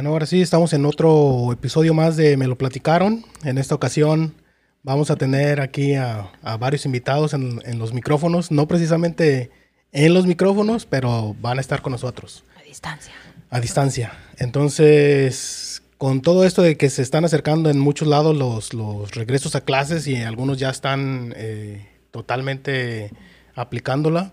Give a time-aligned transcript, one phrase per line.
[0.00, 3.22] Bueno, ahora sí, estamos en otro episodio más de Me lo platicaron.
[3.44, 4.34] En esta ocasión
[4.82, 9.50] vamos a tener aquí a, varios invitados en, los micrófonos, no precisamente
[9.92, 12.44] en los micrófonos, pero van a estar con nosotros.
[12.58, 13.12] A distancia.
[13.50, 14.12] A distancia.
[14.38, 19.54] Entonces, con todo esto de que se están acercando en muchos lados los, los regresos
[19.54, 23.10] a clases y algunos ya están eh, totalmente
[23.54, 24.32] aplicándola,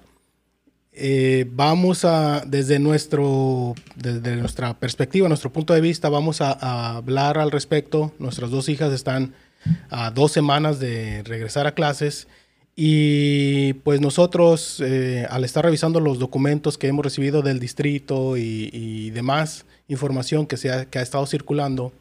[1.00, 7.38] eh, vamos a, desde, nuestro, desde nuestra perspectiva, nuestro punto de vista, vamos a, hablar
[7.38, 8.14] al respecto.
[8.18, 9.36] Nuestras dos hijas están
[9.92, 12.28] a dos semanas de regresar a clases
[12.76, 19.12] y pues nosotros, eh, al estar revisando los documentos que hemos recibido del distrito y,
[19.12, 21.94] demás información que, se ha, que ha estado circulando,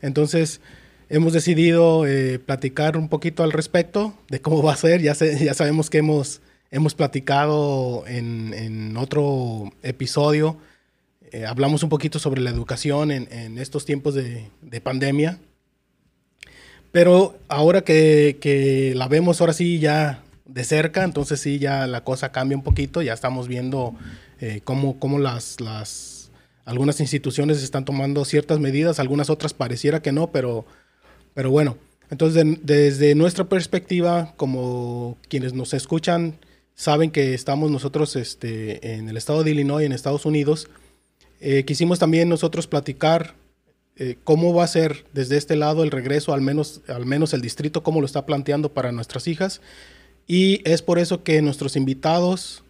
[0.00, 0.62] entonces
[1.10, 5.02] hemos decidido eh, platicar un poquito al respecto de cómo va a ser.
[5.02, 10.56] Ya, ya sabemos que hemos hemos platicado en, otro episodio,
[11.32, 15.38] eh, hablamos un poquito sobre la educación en, estos tiempos de, pandemia.
[16.92, 22.32] Pero ahora que, la vemos ahora sí ya de cerca, entonces sí ya la cosa
[22.32, 23.94] cambia un poquito, ya estamos viendo
[24.40, 26.30] eh, cómo, las, las,
[26.64, 30.66] algunas instituciones están tomando ciertas medidas, algunas otras pareciera que no, pero,
[31.34, 31.78] pero bueno,
[32.10, 36.36] entonces desde nuestra perspectiva, como quienes nos escuchan,
[36.80, 40.70] saben que estamos nosotros este, en el estado de Illinois, en Estados Unidos.
[41.38, 43.34] Eh, quisimos también nosotros platicar
[43.96, 47.42] eh, cómo va a ser desde este lado el regreso, al menos, al menos el
[47.42, 49.60] distrito, cómo lo está planteando para nuestras hijas.
[50.26, 52.64] Y es por eso que nuestros invitados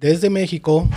[0.00, 0.88] desde México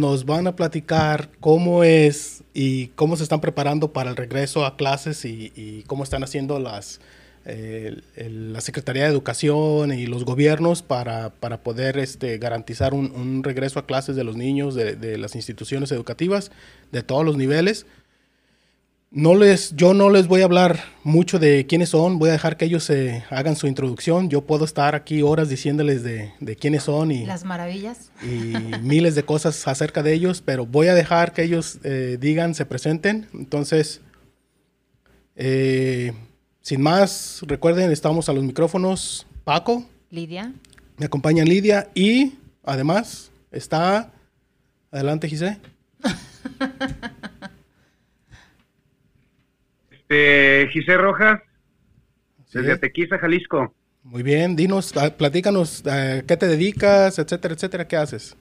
[0.00, 4.76] nos van a platicar cómo es y cómo se están preparando para el regreso a
[4.76, 7.00] clases y, cómo están haciendo las,
[7.44, 13.86] la Secretaría de Educación y los gobiernos para, para poder este, garantizar un, regreso a
[13.86, 16.50] clases de los niños de, de las instituciones educativas
[16.92, 17.86] de todos los niveles
[19.16, 22.58] no les, yo no les voy a hablar mucho de quiénes son, voy a dejar
[22.58, 22.92] que ellos
[23.30, 24.28] hagan su introducción.
[24.28, 29.22] Yo puedo estar aquí horas diciéndoles de, quiénes son y las maravillas y miles de
[29.22, 33.26] cosas acerca de ellos, pero voy a dejar que ellos eh, digan, se presenten.
[33.32, 34.02] Entonces,
[35.34, 36.12] eh,
[36.60, 39.26] sin más, recuerden, estamos a los micrófonos.
[39.44, 39.86] Paco.
[40.10, 40.52] Lidia.
[40.98, 44.12] Me acompaña Lidia y además está,
[44.90, 45.58] adelante Giselle.
[50.08, 51.40] Este, Giselle Rojas,
[52.52, 53.74] desde Atequiza, Jalisco.
[54.04, 58.36] Muy bien, dinos, ah, platícanos, ah, ¿qué te dedicas, etcétera, etcétera, qué haces?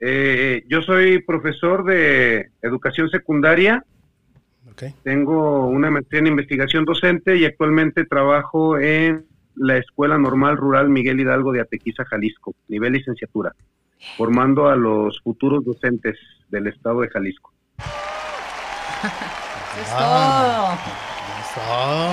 [0.00, 3.84] Eh, yo soy profesor de educación secundaria.
[5.02, 9.26] Tengo una maestría en investigación docente y actualmente trabajo en
[9.56, 13.56] la Escuela Normal Rural Miguel Hidalgo de Atequiza, Jalisco, nivel licenciatura,
[14.16, 16.16] formando a los futuros docentes
[16.48, 17.52] del estado de Jalisco.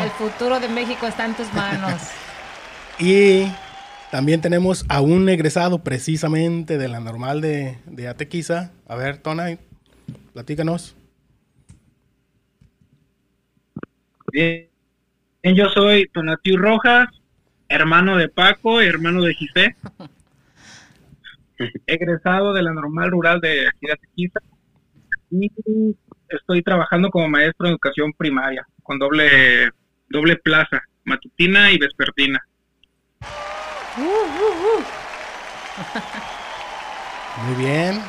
[0.04, 2.02] El futuro de México está en tus manos.
[3.00, 3.46] y
[4.12, 8.72] también tenemos a un egresado precisamente de la normal de, de Atequiza.
[8.88, 9.58] A ver, Tona,
[10.34, 10.96] platícanos.
[14.32, 14.68] Bien,
[15.44, 17.08] yo soy Tonatiu Rojas,
[17.70, 19.76] hermano de Paco, hermano de Gisé.
[21.88, 24.40] egresado de la normal rural de aquí de Atequiza.
[25.32, 25.96] Y
[26.30, 29.70] estoy trabajando como maestro de educación primaria, con doble,
[30.10, 32.44] doble plaza, matutina y vespertina.
[37.46, 38.02] Muy bien.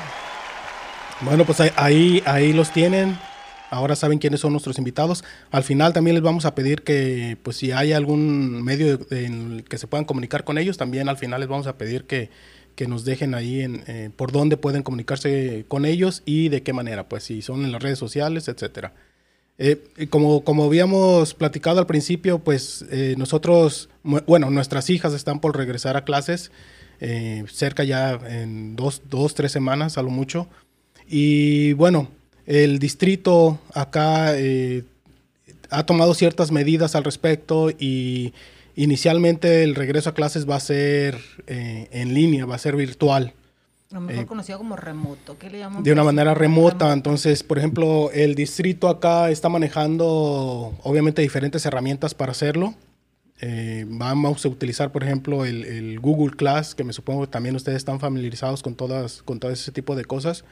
[1.21, 3.19] Bueno, pues ahí, ahí los tienen.
[3.71, 5.25] Ahora saben quiénes son nuestros invitados.
[5.51, 9.65] Al final también les vamos a pedir que, pues si hay algún medio en el
[9.65, 12.31] que se puedan comunicar con ellos, también al final les vamos a pedir que,
[12.76, 16.73] que nos dejen ahí en, eh, por dónde pueden comunicarse con ellos y de qué
[16.73, 18.93] manera, pues si son en las redes sociales, etcétera.
[19.58, 25.56] Eh, como, como habíamos platicado al principio, pues eh, nosotros, bueno, nuestras hijas están por
[25.56, 26.52] regresar a clases,
[27.49, 30.49] cerca ya en dos, dos, tres semanas a lo mucho.
[31.06, 32.08] Y bueno,
[32.46, 34.34] el distrito acá
[35.70, 38.32] ha tomado ciertas medidas al respecto y
[38.78, 43.32] Inicialmente el regreso a clases va a ser eh, en línea, va a ser virtual.
[43.90, 45.38] A lo mejor eh, conocido como remoto.
[45.38, 45.82] ¿Qué le llaman?
[45.82, 46.93] De una manera remota.
[46.93, 52.75] Entonces, por ejemplo, el distrito acá está manejando obviamente diferentes herramientas para hacerlo.
[53.40, 57.78] Eh, vamos a utilizar, por ejemplo, el, Google Class, que me supongo que también ustedes
[57.78, 60.44] están familiarizados con, todas, con todo ese tipo de cosas.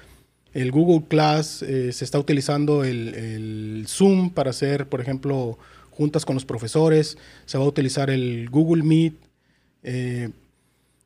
[0.54, 5.58] El Google Class se está utilizando el, el Zoom para hacer, por ejemplo,
[5.96, 9.14] juntas con los profesores, se va a utilizar el Google Meet,
[9.82, 10.30] eh,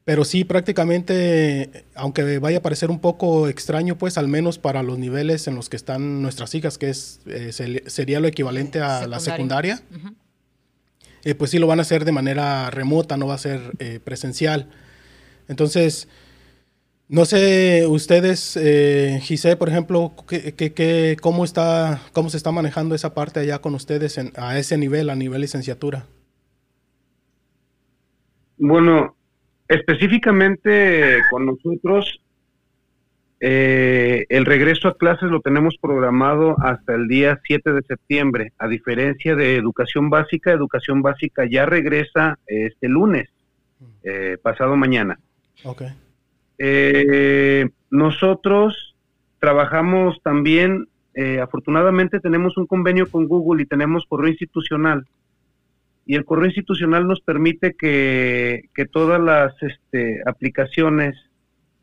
[0.04, 4.98] Pero sí, prácticamente, aunque vaya a parecer un poco extraño, pues al menos para los
[4.98, 9.20] niveles en los que están nuestras hijas, que es eh, sería lo equivalente a la
[9.20, 9.82] secundaria,
[11.24, 14.00] eh, pues sí lo van a hacer de manera remota, no va a ser eh,
[14.02, 14.70] presencial.
[15.46, 16.08] Entonces,
[17.08, 23.14] no sé, ustedes, eh, Giselle, por ejemplo, ¿qué, cómo, está, ¿cómo se está manejando esa
[23.14, 26.06] parte allá con ustedes a ese nivel, a nivel licenciatura?
[28.58, 29.14] Bueno,
[29.68, 32.22] Específicamente con nosotros,
[33.38, 38.66] eh, el regreso a clases lo tenemos programado hasta el día 7 de septiembre, a
[38.66, 43.28] diferencia de educación básica, educación básica ya regresa este lunes,
[44.02, 45.20] eh, pasado mañana.
[45.62, 45.88] Okay.
[46.58, 48.96] Eh, nosotros
[49.38, 50.88] trabajamos también,
[51.42, 55.04] afortunadamente tenemos un convenio con Google y tenemos correo institucional
[56.08, 61.14] y el correo institucional nos permite que, todas las este, aplicaciones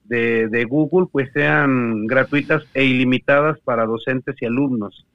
[0.05, 5.05] de, Google pues sean gratuitas e ilimitadas para docentes y alumnos.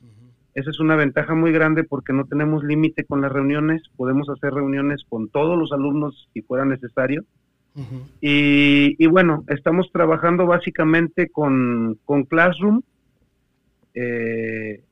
[0.55, 4.53] Esa es una ventaja muy grande porque no tenemos límite con las reuniones, podemos hacer
[4.55, 7.25] reuniones con todos los alumnos si fuera necesario.
[8.21, 12.83] Y, bueno, estamos trabajando básicamente con, con Classroom.
[13.95, 14.83] Eh,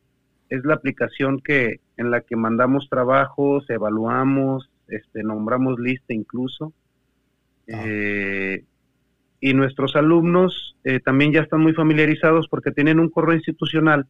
[0.48, 6.72] es la aplicación que en la que mandamos trabajos, evaluamos, este, nombramos lista incluso.
[7.70, 7.82] Ah.
[7.84, 8.64] Eh,
[9.40, 14.06] y nuestros alumnos eh, también ya están muy familiarizados porque tienen un correo institucional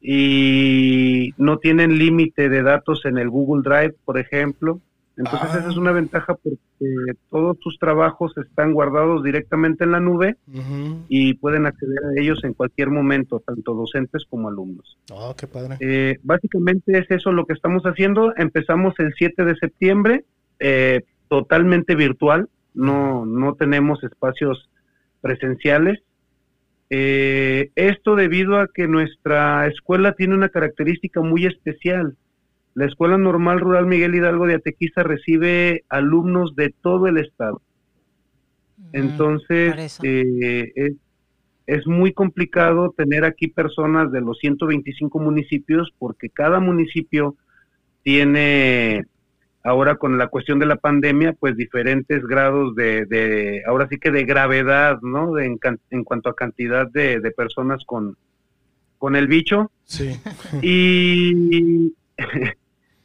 [0.00, 4.80] y no tienen límite de datos en el Google Drive, por ejemplo.
[5.16, 6.58] Entonces esa es una ventaja porque
[7.30, 10.36] todos tus trabajos están guardados directamente en la nube
[11.08, 14.98] y pueden acceder a ellos en cualquier momento, tanto docentes como alumnos.
[15.12, 15.76] Oh, qué padre.
[15.80, 18.34] Eh, básicamente es eso lo que estamos haciendo.
[18.36, 20.24] Empezamos el 7 de septiembre,
[20.58, 24.68] eh, totalmente virtual, no, no tenemos espacios
[25.20, 26.02] presenciales.
[26.90, 32.16] Eh, esto debido a que nuestra escuela tiene una característica muy especial
[32.74, 37.62] la Escuela Normal Rural Miguel Hidalgo de Atequiza recibe alumnos de todo el estado.
[38.76, 40.96] Mm, Entonces, eh,
[41.66, 47.36] es, muy complicado tener aquí personas de los 125 municipios porque cada municipio
[48.02, 49.04] tiene,
[49.62, 54.24] ahora con la cuestión de la pandemia, pues diferentes grados de, ahora sí que de
[54.24, 55.38] gravedad, ¿no?
[55.38, 55.58] en,
[56.04, 58.16] cuanto a cantidad de, de personas con,
[58.98, 59.70] con el bicho.
[59.84, 60.10] Sí.
[60.60, 61.94] Y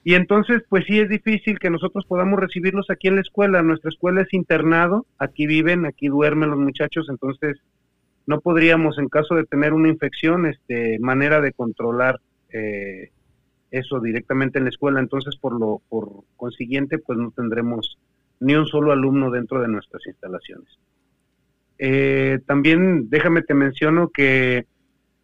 [0.09, 3.61] Y entonces, pues sí es difícil que nosotros podamos recibirlos aquí en la escuela.
[3.61, 7.57] Nuestra escuela es internado, aquí viven, aquí duermen los muchachos, entonces
[8.25, 12.19] no podríamos, en caso de tener una infección, este, manera de controlar
[12.51, 13.11] eh,
[13.69, 14.99] eso directamente en la escuela.
[14.99, 17.99] Entonces, por lo, por consiguiente, pues no tendremos
[18.39, 20.79] ni un solo alumno dentro de nuestras instalaciones.
[21.77, 24.65] Eh, también déjame te menciono que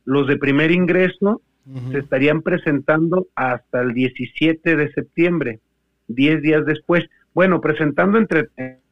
[0.03, 1.41] los de primer ingreso
[1.91, 5.59] se estarían presentando hasta el 17 de septiembre,
[6.07, 7.05] 10 días después.
[7.33, 8.49] Bueno, presentando entre,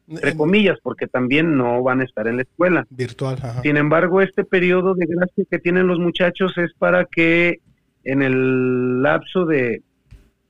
[0.08, 2.86] entre comillas, porque también no van a estar en la escuela.
[2.90, 3.38] Virtual.
[3.62, 7.60] Sin embargo, este periodo de gracia que tienen los muchachos es para que
[8.04, 9.82] en el lapso de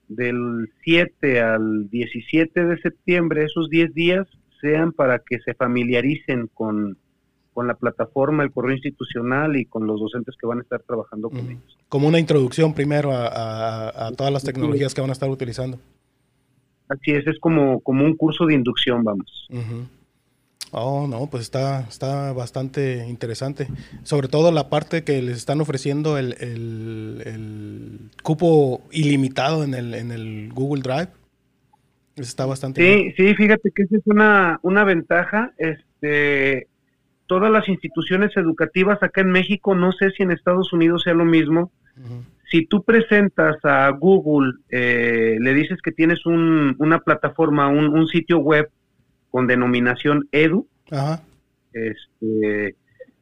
[0.08, 4.28] del 7 al 17 de septiembre, esos 10 días
[4.62, 6.98] sean para que se familiaricen con
[7.54, 11.30] con la plataforma, el correo institucional y con los docentes que van a estar trabajando
[11.30, 11.78] con ellos.
[11.90, 15.80] Como una introducción primero a, todas las tecnologías que van a estar utilizando.
[16.90, 19.48] Así es, es como, como un curso de inducción, vamos.
[20.76, 23.68] Oh, no, pues está, está bastante interesante.
[24.02, 30.12] Sobre todo la parte que les están ofreciendo el, el, cupo ilimitado en el, en
[30.12, 31.10] el Google Drive.
[32.16, 35.54] Está bastante Sí, sí, fíjate que esa es una, una ventaja.
[35.60, 36.68] Este,
[37.34, 41.26] todas las instituciones educativas acá en México, no sé si en Estados Unidos sea lo
[41.26, 41.72] mismo.
[42.52, 48.70] Si tú presentas a Google, eh, le dices que tienes una plataforma, un, sitio web
[49.32, 50.68] con denominación Edu,
[51.74, 52.76] Este,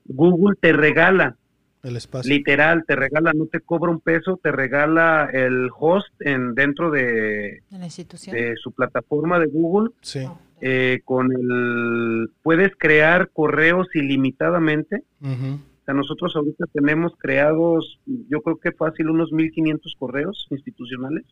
[0.07, 1.37] Google te regala
[1.81, 2.29] el espacio.
[2.29, 7.63] Literal, te regala, no te cobra un peso, te regala el host en dentro de,
[7.69, 9.91] de su plataforma de Google.
[10.01, 10.27] Sí.
[10.63, 15.03] Eh, con el puedes crear correos ilimitadamente.
[15.19, 21.25] O sea, nosotros ahorita tenemos creados, yo creo que fácil, unos 1500 correos institucionales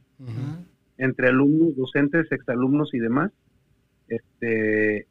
[0.97, 3.31] entre alumnos, docentes, exalumnos y demás.
[4.07, 5.05] Este,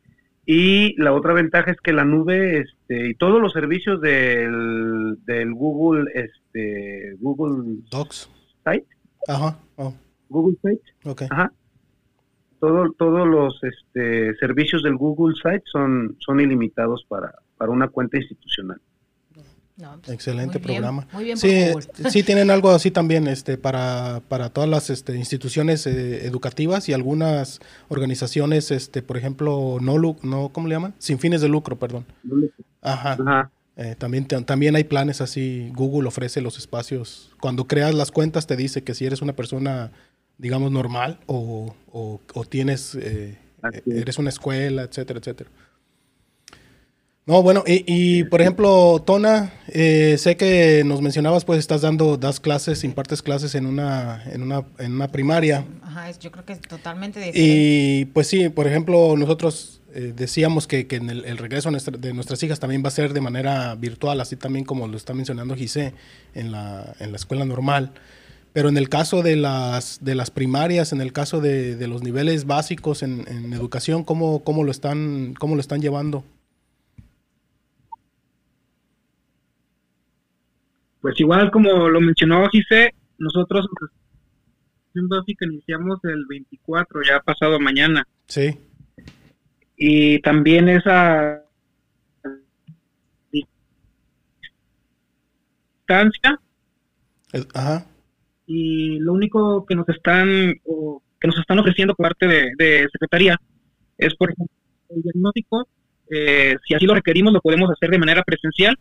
[0.44, 5.54] y la otra ventaja es que la nube este, y todos los servicios del, del
[5.54, 8.28] Google, este, Google Docs
[8.64, 8.86] Site,
[9.28, 9.60] Ajá.
[9.76, 9.94] Oh.
[10.28, 11.28] Google Site, okay.
[11.30, 11.52] Ajá
[12.60, 18.18] todo, todos los este, servicios del Google Site son, son ilimitados para, para una cuenta
[18.18, 18.80] institucional.
[19.78, 21.06] Pues, Excelente programa.
[21.36, 21.66] sí,
[22.10, 26.92] sí tienen algo así también este para, para todas las este, instituciones eh, educativas y
[26.94, 32.06] algunas organizaciones este por ejemplo no no cómo le llaman sin fines de lucro perdón.
[32.82, 33.52] Ajá.
[33.76, 38.56] Eh, también también hay planes así Google ofrece los espacios cuando creas las cuentas te
[38.56, 39.92] dice que si eres una persona
[40.38, 43.38] digamos normal o, o, tienes eh,
[43.86, 45.50] eres una escuela etcétera etcétera.
[47.28, 52.40] No, bueno, y, por ejemplo, Tona, eh, sé que nos mencionabas, pues estás dando, das
[52.40, 55.66] clases, impartes clases en una, en una, en una primaria.
[55.82, 57.38] Ajá, yo creo que es totalmente diferente.
[57.38, 62.42] Y pues sí, por ejemplo, nosotros eh, decíamos que, que en el, regreso de nuestras
[62.42, 65.92] hijas también va a ser de manera virtual, así también como lo está mencionando Gisé
[66.34, 67.92] en la, en la escuela normal.
[68.58, 72.02] Pero en el caso de las, de las primarias, en el caso de, de los
[72.02, 76.24] niveles básicos en, en educación, ¿cómo, cómo, lo están, ¿cómo lo están llevando?
[81.00, 83.64] Pues igual como lo mencionó Gise, nosotros
[85.20, 88.08] así que iniciamos el 24, ya pasado mañana.
[88.26, 88.58] Sí.
[89.76, 91.44] Y también esa
[95.86, 96.40] distancia.
[97.54, 97.86] Ajá.
[98.48, 103.40] Y lo único que nos están o que nos están ofreciendo por parte de, Secretaría
[103.96, 104.56] es, por ejemplo,
[104.88, 105.68] el diagnóstico.
[106.10, 108.76] Eh, si así lo requerimos, lo podemos hacer de manera presencial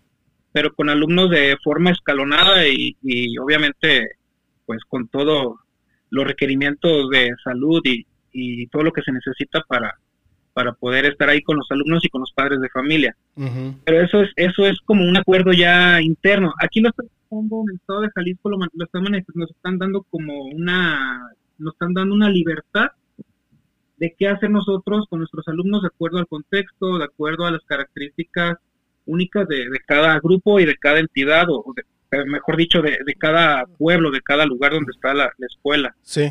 [0.57, 2.95] pero con alumnos de forma escalonada y,
[3.37, 4.09] obviamente
[4.65, 5.55] pues con todos
[6.09, 8.05] los requerimientos de salud y,
[8.71, 9.95] todo lo que se necesita para,
[10.53, 13.15] para poder estar ahí con los alumnos y con los padres de familia.
[13.85, 16.53] Pero eso es eso es como un acuerdo ya interno.
[16.59, 19.03] Aquí lo están en el estado de Jalisco, lo, están,
[19.35, 22.91] nos están dando como una, nos están dando una libertad
[23.97, 27.63] de qué hacer nosotros con nuestros alumnos de acuerdo al contexto, de acuerdo a las
[27.65, 28.57] características
[29.05, 31.73] únicas de, cada grupo y de cada entidad, o
[32.11, 35.95] eh, mejor dicho, de, cada pueblo, de cada lugar donde está la, escuela.
[36.01, 36.29] Sí.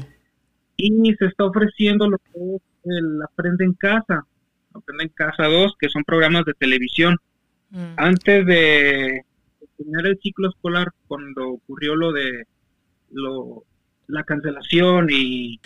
[0.77, 4.27] Y se está ofreciendo lo que es el Aprende en Casa,
[4.75, 7.17] Aprende en Casa 2, que son programas de televisión.
[7.71, 7.95] Mm.
[7.97, 9.25] Antes de
[9.77, 12.45] terminar el ciclo escolar, cuando ocurrió lo de
[13.11, 13.65] lo,
[14.09, 15.59] la cancelación y,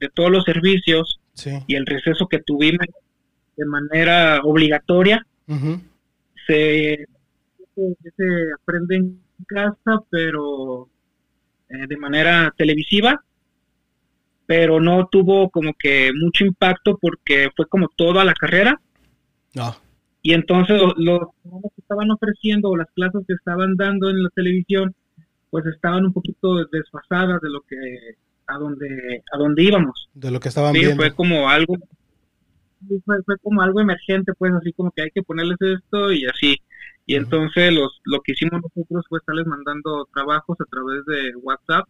[0.00, 1.20] de todos los servicios
[1.66, 2.86] y el receso que tuvimos
[3.56, 5.24] de manera obligatoria,
[6.46, 7.06] se,
[7.74, 10.88] se aprende en casa, pero
[11.68, 13.22] eh, de manera televisiva,
[14.46, 18.80] pero no tuvo como que mucho impacto porque fue como toda la carrera.
[19.54, 19.76] No.
[20.22, 24.94] Y entonces los, que estaban ofreciendo o las clases que estaban dando en la televisión,
[25.50, 27.76] pues estaban un poquito desfasadas de lo que
[28.46, 30.08] a donde a donde íbamos.
[30.14, 31.76] De lo que estaban sí, fue como algo
[33.04, 36.56] fue, fue, como algo emergente, pues así como que hay que ponerles esto y así.
[37.06, 41.88] Y entonces los, lo que hicimos nosotros fue estarles mandando trabajos a través de WhatsApp.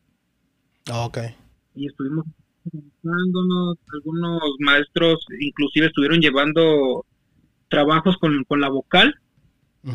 [0.91, 1.19] Ah, ok.
[1.75, 2.25] Y estuvimos
[3.03, 7.05] algunos maestros inclusive estuvieron llevando
[7.69, 9.15] trabajos con, con la vocal.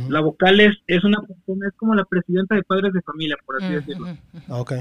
[0.10, 3.62] La vocal es, es una persona, es como la presidenta de padres de familia, por
[3.62, 4.08] así decirlo.
[4.50, 4.74] Ok.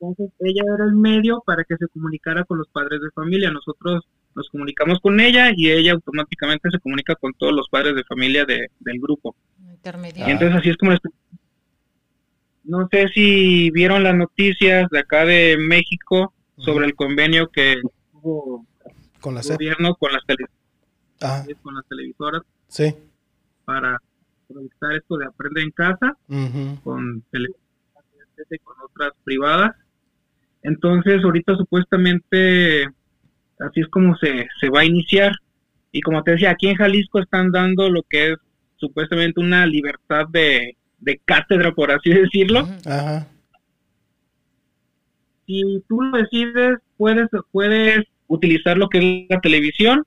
[0.00, 3.50] Entonces ella era el medio para que se comunicara con los padres de familia.
[3.50, 8.04] Nosotros nos comunicamos con ella y ella automáticamente se comunica con todos los padres de
[8.04, 9.34] familia de, del grupo.
[10.28, 10.92] Y entonces así es como...
[12.64, 17.76] No sé si vieron las noticias de acá de México sobre el convenio que
[18.12, 18.66] tuvo
[19.20, 20.22] con el gobierno con las,
[21.22, 21.44] ah.
[21.62, 22.94] con las televisoras sí.
[23.64, 23.98] para
[24.46, 26.16] proyectar esto de Aprende en Casa
[26.84, 27.22] con
[28.62, 29.74] con otras privadas.
[30.62, 32.84] Entonces, ahorita supuestamente
[33.60, 35.32] así es como se, se va a iniciar.
[35.92, 38.38] Y como te decía, aquí en Jalisco están dando lo que es
[38.76, 40.76] supuestamente una libertad de,
[41.24, 42.68] cátedra, por así decirlo.
[42.84, 43.26] Ajá.
[45.46, 50.04] Si tú lo decides, puedes, puedes utilizar lo que es la televisión,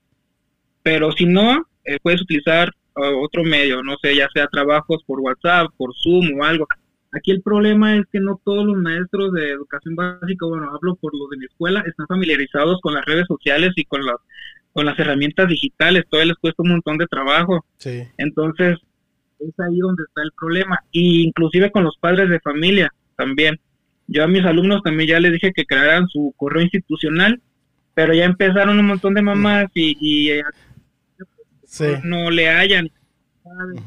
[0.82, 5.20] pero si no, eh, puedes utilizar uh, otro medio, no sé, ya sea trabajos por
[5.20, 6.66] WhatsApp, por Zoom o algo.
[7.14, 11.14] Aquí el problema es que no todos los maestros de educación básica, bueno, hablo por
[11.14, 14.16] los de mi escuela, están familiarizados con las redes sociales y con las,
[14.72, 16.04] con las herramientas digitales.
[16.08, 17.66] Todavía les cuesta un montón de trabajo.
[17.76, 18.02] Sí.
[18.16, 18.78] Entonces,
[19.40, 20.78] es ahí donde está el problema.
[20.90, 23.60] Y inclusive con los padres de familia también.
[24.06, 27.40] Yo a mis alumnos también ya les dije que crearan su correo institucional,
[27.94, 30.40] pero ya empezaron un montón de mamás y, y
[31.80, 32.90] eh, no le hayan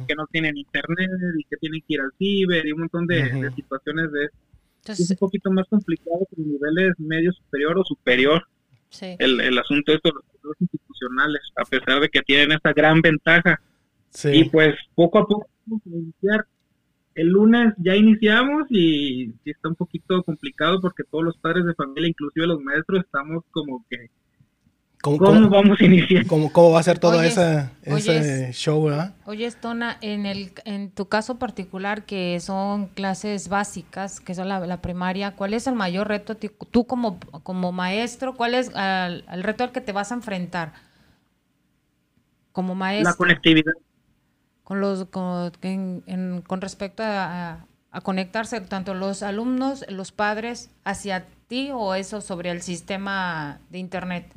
[0.07, 3.51] que no tienen internet y que tienen que ir al ciber y un montón de,
[3.55, 4.29] situaciones de
[4.85, 8.43] es un poquito más complicado que niveles medio superior o superior.
[9.01, 10.13] el, el, asunto de estos
[10.43, 13.59] los institucionales, a pesar de que tienen esta gran ventaja.
[14.25, 16.45] Y pues poco a poco vamos a iniciar.
[17.15, 21.73] El lunes ya iniciamos y sí está un poquito complicado porque todos los padres de
[21.73, 24.09] familia, inclusive los maestros, estamos como que
[25.05, 26.25] ¿Cómo, vamos a iniciar?
[26.25, 29.13] ¿Cómo, cómo va a ser todo ese show, verdad?
[29.25, 34.81] Oye, Stona, en, el, en tu caso particular, que son clases básicas, que son la,
[34.81, 38.33] primaria, ¿cuál es el mayor reto tú como, como maestro?
[38.35, 40.73] ¿Cuál es el reto al que te vas a enfrentar
[42.51, 43.11] como maestro?
[43.11, 43.73] La conectividad.
[44.63, 45.51] Con, los, con,
[46.47, 52.49] con respecto a, a conectarse tanto los alumnos, los padres, hacia ti o eso sobre
[52.49, 54.33] el sistema de Internet.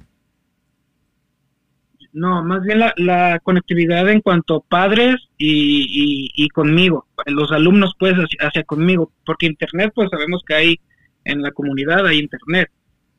[2.12, 8.14] No, más bien la, conectividad en cuanto a padres y, y, conmigo, los alumnos pues
[8.40, 10.80] hacia, conmigo, porque internet pues sabemos que hay
[11.24, 12.70] en la comunidad, hay internet,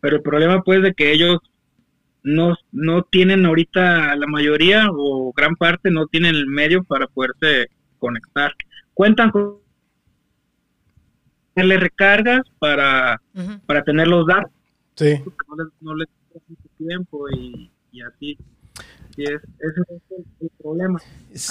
[0.02, 1.40] pero el problema pues de que ellos
[2.24, 7.70] no, no tienen ahorita la mayoría o gran parte no tienen el medio para poderse
[8.00, 8.54] conectar.
[8.94, 9.60] Cuentan con
[11.56, 13.22] le recargas para,
[13.66, 14.52] para tener los datos.
[14.96, 15.22] Sí.
[15.82, 18.38] No les, no mucho tiempo y, y así
[19.24, 21.00] es, ese es el, problema.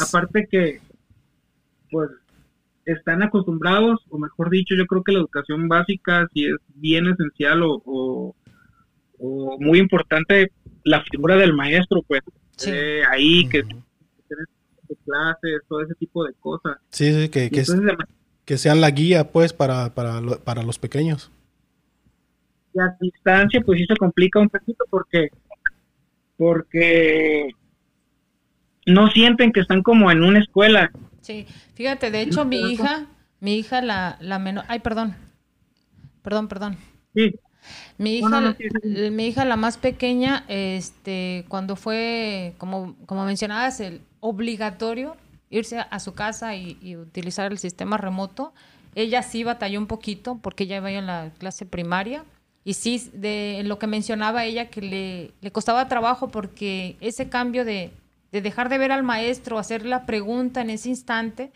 [0.01, 0.81] Aparte que,
[1.91, 2.11] pues,
[2.85, 7.63] están acostumbrados, o mejor dicho, yo creo que la educación básica sí es bien esencial
[7.63, 8.35] o, o,
[9.61, 10.53] muy importante
[10.85, 12.23] la figura del maestro, pues,
[12.67, 13.65] eh, ahí que
[15.05, 16.79] clases, todo ese tipo de cosas.
[16.91, 17.65] Sí, sí, que, que,
[18.45, 21.31] que sean la guía, pues, para, para, para los pequeños.
[22.75, 25.29] Y a distancia, pues sí se complica un poquito porque
[26.39, 27.51] porque
[28.87, 30.91] no sienten que están como en una escuela.
[31.21, 33.07] Sí, fíjate, de hecho mi hija,
[33.41, 35.15] mi hija la, la menor, ay, perdón,
[36.23, 36.79] perdón, perdón.
[37.15, 37.35] Sí.
[37.99, 45.17] Mi hija, mi hija la más pequeña, este, cuando fue, como, como mencionabas, el obligatorio
[45.51, 48.55] irse a su casa y, utilizar el sistema remoto,
[48.95, 52.25] ella sí batalló un poquito porque ella iba en la clase primaria
[52.69, 57.65] y sí, de lo que mencionaba ella, que le, le costaba trabajo porque ese cambio
[57.65, 57.93] de,
[58.31, 61.51] de dejar de ver al maestro, hacer la pregunta en ese instante,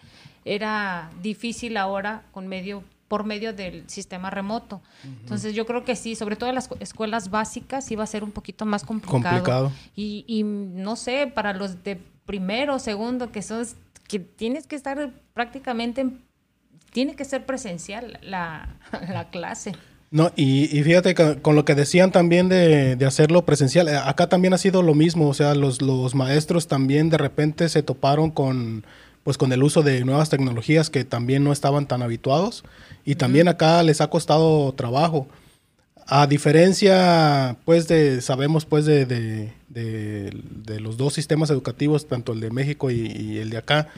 [0.47, 4.81] era difícil ahora con medio por medio del sistema remoto.
[5.05, 8.33] Entonces yo creo que sí, sobre todo en las escuelas básicas iba a ser un
[8.33, 9.71] poquito más complicado.
[9.95, 13.67] Y, y no sé, para los de primero, segundo, que son
[14.09, 16.09] que tienes que estar prácticamente,
[16.91, 18.79] tiene que ser presencial la,
[19.13, 19.75] la clase.
[20.13, 24.59] No, y, fíjate con lo que decían también de, hacerlo presencial, eh, acá también ha
[24.59, 28.85] sido lo mismo, o sea, los, los maestros también de repente se toparon con,
[29.25, 32.63] pues, con el uso de nuevas tecnologías que también no estaban tan habituados
[33.07, 35.29] y también acá les ha costado trabajo.
[36.07, 42.51] A diferencia, pues, de, sabemos, pues, de, de, los dos sistemas educativos, tanto el de
[42.51, 43.89] México y, el de acá,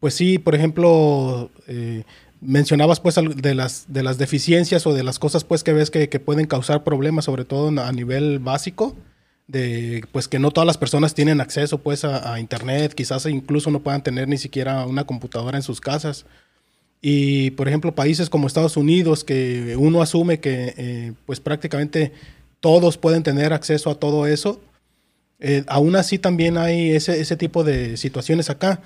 [0.00, 2.04] pues sí, por ejemplo, eh,
[2.44, 6.06] mencionabas pues de las, de las deficiencias o de las cosas pues que ves que,
[6.20, 8.96] pueden causar problemas, sobre todo a nivel básico,
[9.46, 13.82] de pues que no todas las personas tienen acceso pues a, internet, quizás incluso no
[13.82, 16.26] puedan tener ni siquiera una computadora en sus casas.
[17.00, 22.12] Y por ejemplo países como Estados Unidos, que uno asume que eh, pues prácticamente
[22.60, 24.60] todos pueden tener acceso a todo eso,
[25.40, 28.80] eh, aún así también hay ese, ese tipo de situaciones acá.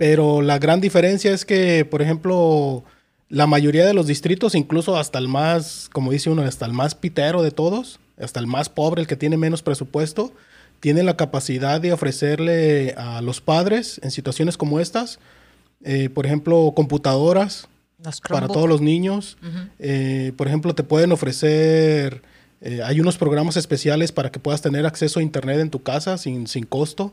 [0.00, 2.84] Pero la gran diferencia es que, por ejemplo,
[3.28, 6.94] la mayoría de los distritos, incluso hasta el más, como dice uno, hasta el más
[6.94, 10.32] pitero de todos, hasta el más pobre, el que tiene menos presupuesto,
[10.80, 15.18] tiene la capacidad de ofrecerle a los padres en situaciones como estas,
[15.84, 17.68] eh, por ejemplo, computadoras
[18.26, 19.36] para todos los niños.
[19.78, 22.22] Eh, por ejemplo, te pueden ofrecer,
[22.62, 26.16] eh, hay unos programas especiales para que puedas tener acceso a Internet en tu casa
[26.16, 27.12] sin, sin costo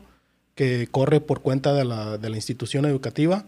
[0.58, 3.44] que corre por cuenta de la, de la institución educativa.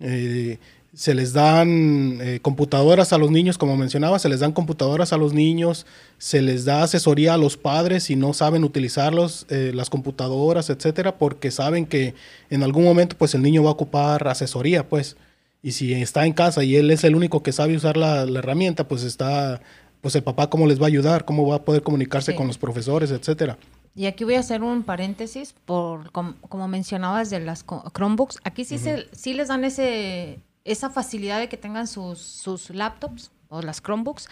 [0.00, 0.58] Eh,
[0.92, 5.16] se les dan eh, computadoras a los niños, como mencionaba, se les dan computadoras a
[5.16, 5.86] los niños,
[6.18, 11.16] se les da asesoría a los padres si no saben utilizarlos, eh, las computadoras, etcétera,
[11.16, 12.14] porque saben que
[12.50, 15.16] en algún momento pues el niño va a ocupar asesoría, pues.
[15.62, 18.86] Y si está en casa y él es el único que sabe usar la, herramienta,
[18.86, 19.62] pues está,
[20.02, 22.58] pues el papá cómo les va a ayudar, cómo va a poder comunicarse con los
[22.58, 23.56] profesores, etcétera.
[23.96, 28.40] Y aquí voy a hacer un paréntesis por como, mencionabas de las Chromebooks.
[28.44, 33.30] Aquí sí, se, sí les dan ese, esa facilidad de que tengan sus, sus laptops
[33.48, 34.28] o las Chromebooks.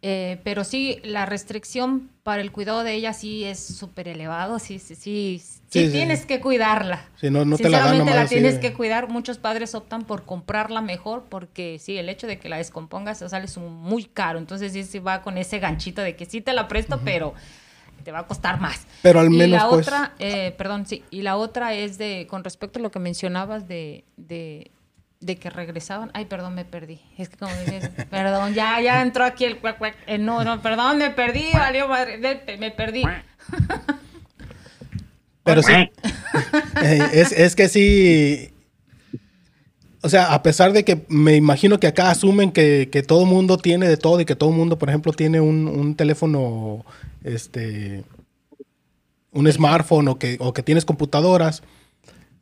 [0.00, 4.58] Eh, pero sí, la restricción para el cuidado de ella sí es súper elevado.
[4.58, 7.04] Sí, sí, sí, sí, tienes que cuidarla.
[7.20, 9.08] Sí, no, no te la, dan la tienes que cuidar.
[9.08, 13.46] Muchos padres optan por comprarla mejor porque sí, el hecho de que la descompongas sale
[13.58, 14.38] muy caro.
[14.38, 17.34] Entonces sí, sí va con ese ganchito de que sí te la presto, pero
[18.08, 18.86] te va a costar más.
[19.02, 19.48] Pero al menos.
[19.48, 22.82] Y la pues, otra, eh, perdón, sí, y la otra es de, con respecto a
[22.82, 24.70] lo que mencionabas de, de,
[25.20, 26.10] de que regresaban.
[26.14, 27.02] Ay, perdón, me perdí.
[27.18, 29.94] Es que como dices, perdón, ya, ya entró aquí el cuac, cuac.
[30.06, 32.16] Eh, no, no, perdón, me perdí, valió madre,
[32.58, 33.02] me perdí.
[35.44, 35.72] Pero sí,
[36.82, 38.54] eh, es, es que sí,
[40.00, 43.58] o sea, a pesar de que me imagino que acá asumen que, que todo mundo
[43.58, 46.84] tiene de todo y que todo mundo, por ejemplo, tiene un, un teléfono,
[47.24, 48.04] este,
[49.32, 51.62] un smartphone o que, o que tienes computadoras,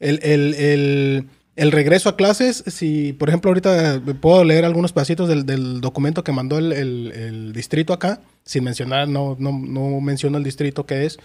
[0.00, 5.26] el, el, el, el, regreso a clases, si, por ejemplo, ahorita puedo leer algunos pedacitos
[5.26, 10.44] del, del documento que mandó el, distrito acá, sin mencionar, no, no, no menciono el
[10.44, 11.18] distrito que es,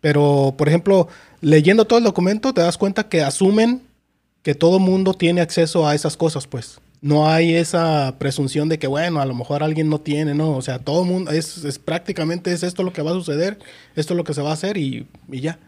[0.00, 1.06] pero, por ejemplo,
[1.40, 3.82] leyendo todo el documento te das cuenta que asumen
[4.46, 6.80] que todo mundo tiene acceso a esas cosas, pues.
[7.02, 10.52] No hay esa presunción de que, bueno, a lo mejor alguien no tiene, ¿no?
[10.52, 13.58] O sea, todo el mundo, es, es, prácticamente es esto lo que va a suceder,
[13.96, 15.58] esto es lo que se va a hacer y, y ya.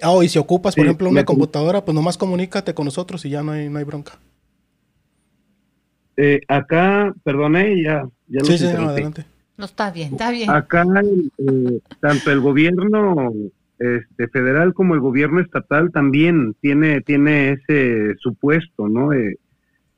[0.00, 3.42] Ah, y si ocupas, por ejemplo, una computadora, pues nomás comunícate con nosotros y ya
[3.42, 4.20] no hay, no hay bronca.
[6.16, 9.24] Eh, acá, perdone, ya, ya sí, sí, adelante.
[9.56, 10.48] No, está bien, está bien.
[10.48, 10.84] Acá,
[11.38, 13.32] eh, tanto el gobierno
[13.78, 19.12] este, federal como el gobierno estatal también tiene, tiene ese supuesto, ¿no?
[19.12, 19.38] Eh,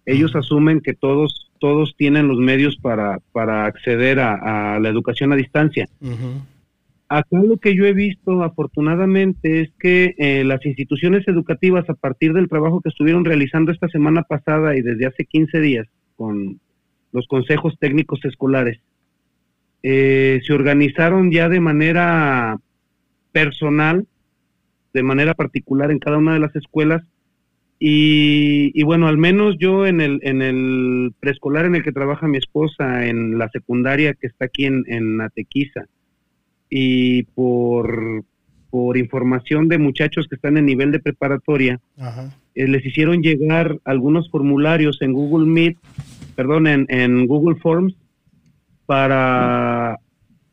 [0.07, 5.37] ellos asumen que todos, todos tienen los medios para, para acceder a, la educación a
[5.37, 5.89] distancia.
[7.09, 12.33] Acá lo que yo he visto, afortunadamente, es que eh, las instituciones educativas, a partir
[12.33, 15.87] del trabajo que estuvieron realizando esta semana pasada y desde hace 15 días
[16.17, 16.61] con
[17.13, 18.81] los consejos técnicos escolares,
[19.83, 22.59] eh, se organizaron ya de manera
[23.37, 24.07] personal,
[24.95, 27.03] de manera particular en cada una de las escuelas.
[27.79, 32.39] Y, bueno, al menos yo en el, en el preescolar en el que trabaja mi
[32.39, 35.85] esposa, en la secundaria que está aquí en, en Atequiza,
[36.71, 38.25] y por,
[38.71, 41.79] por información de muchachos que están en nivel de preparatoria,
[42.55, 45.77] eh, les hicieron llegar algunos formularios en Google Meet,
[46.35, 47.95] perdón, en, en Google Forms,
[48.87, 49.99] para,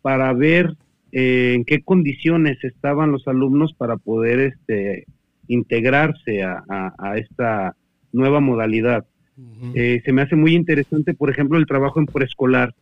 [0.01, 0.75] para ver
[1.15, 5.05] eh, en qué condiciones estaban los alumnos para poder este,
[5.47, 7.75] integrarse a, esta
[8.11, 9.05] nueva modalidad.
[9.75, 12.73] Eh, se me hace muy interesante, por ejemplo, el trabajo en preescolar,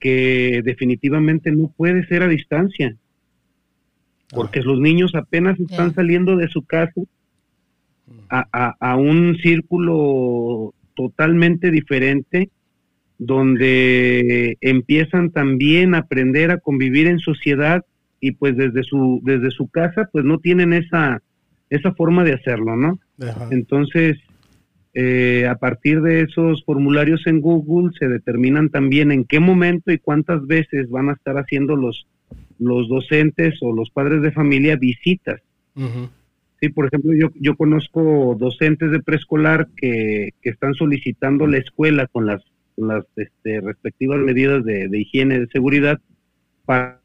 [0.00, 2.96] que definitivamente no puede ser a distancia,
[4.30, 7.02] porque los niños apenas están saliendo de su casa
[8.28, 12.50] a, a un círculo totalmente diferente
[13.18, 17.84] donde empiezan también a aprender a convivir en sociedad
[18.20, 21.20] y pues desde su desde su casa pues no tienen esa
[21.68, 22.98] esa forma de hacerlo, ¿no?
[23.50, 24.16] Entonces
[24.94, 29.98] eh, a partir de esos formularios en Google se determinan también en qué momento y
[29.98, 32.06] cuántas veces van a estar haciendo los
[32.58, 35.40] los docentes o los padres de familia visitas.
[36.60, 42.08] Sí, por ejemplo, yo, yo conozco docentes de preescolar que, que están solicitando la escuela
[42.08, 42.42] con las
[42.78, 46.00] las este, respectivas medidas de, higiene y de seguridad
[46.64, 47.00] para,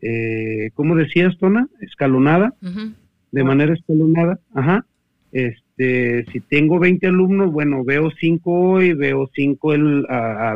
[0.00, 1.68] eh, ¿cómo decías, Tona?
[1.80, 2.54] Escalonada,
[3.30, 4.86] de manera escalonada, ajá.
[5.30, 9.72] Este, si tengo 20 alumnos, bueno, veo 5 hoy, veo 5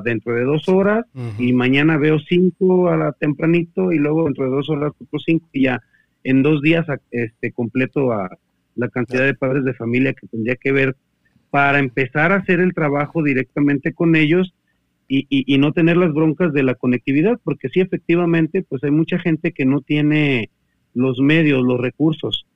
[0.03, 1.05] dentro de dos horas,
[1.38, 5.49] y mañana veo 5 a la tempranito, y luego dentro de dos horas otros 5,
[5.53, 5.81] y ya
[6.25, 8.31] en dos días este, completo a
[8.77, 10.97] la cantidad de padres de familia que tendría que ver
[11.52, 14.54] para empezar a hacer el trabajo directamente con ellos
[15.06, 19.52] y, no tener las broncas de la conectividad, porque sí, efectivamente, pues hay mucha gente
[19.52, 20.48] que no tiene
[20.94, 22.46] los medios, los recursos.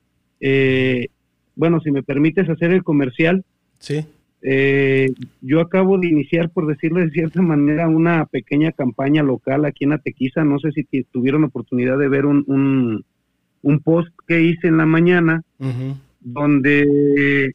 [0.40, 1.08] Eh,
[1.56, 3.44] bueno, si me permites hacer el comercial.
[3.78, 4.06] Sí.
[4.40, 9.84] Eh, yo acabo de iniciar, por decirlo de cierta manera, una pequeña campaña local aquí
[9.84, 10.42] en Atequiza.
[10.42, 13.04] No sé si tuvieron oportunidad de ver un,
[13.60, 15.42] un, post que hice en la mañana,
[16.20, 17.52] donde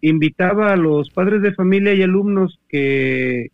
[0.00, 3.50] invitaba a los padres de familia y alumnos que,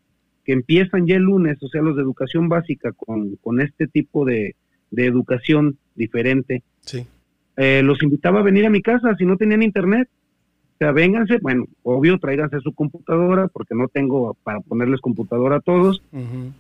[0.49, 4.55] empiezan ya el lunes, o sea, los de educación básica, con, este tipo de,
[4.97, 6.63] educación diferente.
[6.81, 7.05] Sí.
[7.57, 10.09] Eh, los invitaba a venir a mi casa si no tenían internet.
[10.75, 15.61] O sea, vénganse, bueno, obvio, tráiganse su computadora, porque no tengo para ponerles computadora a
[15.61, 16.03] todos,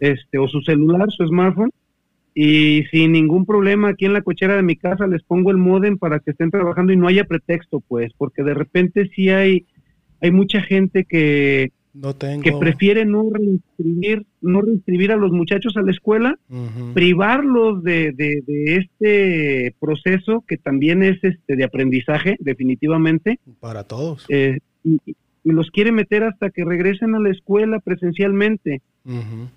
[0.00, 1.70] este, o su celular, su smartphone,
[2.34, 5.96] y sin ningún problema aquí en la cochera de mi casa les pongo el modem
[5.96, 9.64] para que estén trabajando y no haya pretexto, pues, porque de repente sí hay
[10.20, 11.72] hay mucha gente que,
[12.42, 16.38] que prefiere no reinscribir, no reinscribir a los muchachos a la escuela,
[16.94, 23.38] privarlos de, de, este proceso que también es este de aprendizaje, definitivamente.
[23.60, 24.26] Para todos.
[24.28, 25.00] Eh, y,
[25.44, 28.82] los quiere meter hasta que regresen a la escuela presencialmente.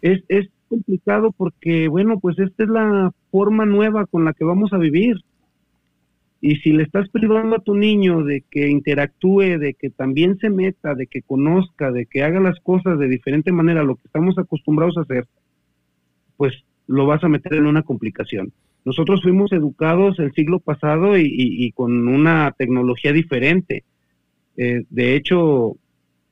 [0.01, 4.71] es, es, complicado porque, bueno, pues esta es la forma nueva con la que vamos
[4.71, 5.15] a vivir.
[6.41, 10.49] Y si le estás privando a tu niño de que interactúe, de que también se
[10.49, 14.37] meta, de que conozca, de que haga las cosas de diferente manera lo que estamos
[14.37, 15.27] acostumbrados a hacer,
[16.37, 16.53] pues
[16.87, 18.53] lo vas a meter en una complicación.
[18.85, 23.83] Nosotros fuimos educados el siglo pasado y, con una tecnología diferente.
[24.55, 25.75] Eh, de hecho,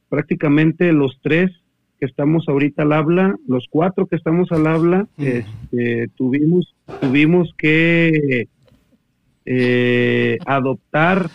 [0.10, 1.52] prácticamente los tres
[2.00, 8.48] que estamos ahorita al habla, los cuatro que estamos al habla, este, tuvimos, tuvimos que
[9.50, 11.30] eh, adoptar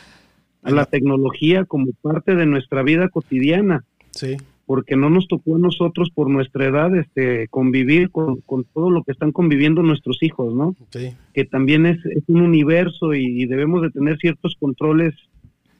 [0.62, 3.84] a la tecnología como parte de nuestra vida cotidiana.
[4.10, 4.36] Sí.
[4.66, 8.42] Porque no nos tocó a nosotros por nuestra edad este, convivir con,
[8.74, 10.76] todo lo que están conviviendo nuestros hijos, ¿no?
[10.90, 11.14] Sí.
[11.32, 15.14] Que también es, un universo y, debemos de tener ciertos controles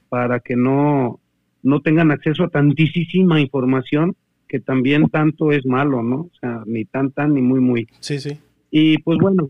[0.09, 1.19] para que no,
[1.61, 4.15] no tengan acceso a tantísima información
[4.47, 6.15] que también tanto es malo, ¿no?
[6.15, 7.87] O sea, ni tan tan ni muy muy.
[7.99, 8.37] Sí, sí.
[8.71, 9.49] Y pues bueno,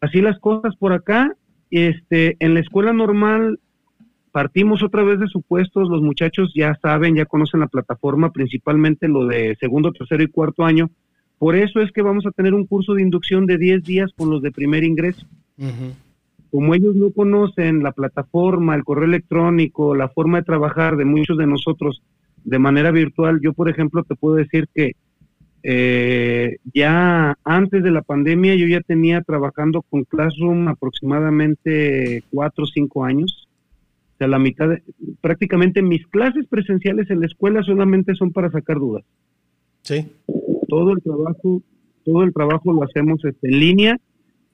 [0.00, 1.36] así las cosas por acá
[1.70, 3.58] este, en la escuela normal
[4.32, 9.26] partimos otra vez de supuestos, los muchachos ya saben, ya conocen la plataforma, principalmente lo
[9.26, 10.90] de segundo, tercero y cuarto año.
[11.38, 14.30] Por eso es que vamos a tener un curso de inducción de 10 días con
[14.30, 15.26] los de primer ingreso.
[16.50, 21.36] Como ellos no conocen la plataforma, el correo electrónico, la forma de trabajar de muchos
[21.36, 22.02] de nosotros
[22.44, 24.92] de manera virtual, yo por ejemplo te puedo decir que
[25.62, 32.66] eh, ya antes de la pandemia yo ya tenía trabajando con Classroom aproximadamente cuatro o
[32.66, 33.48] cinco años.
[34.14, 34.82] O sea, la mitad, de,
[35.20, 39.04] prácticamente mis clases presenciales en la escuela solamente son para sacar dudas.
[39.82, 40.06] Sí.
[40.68, 41.62] Todo el trabajo,
[42.04, 44.00] todo el trabajo lo hacemos este, en línea.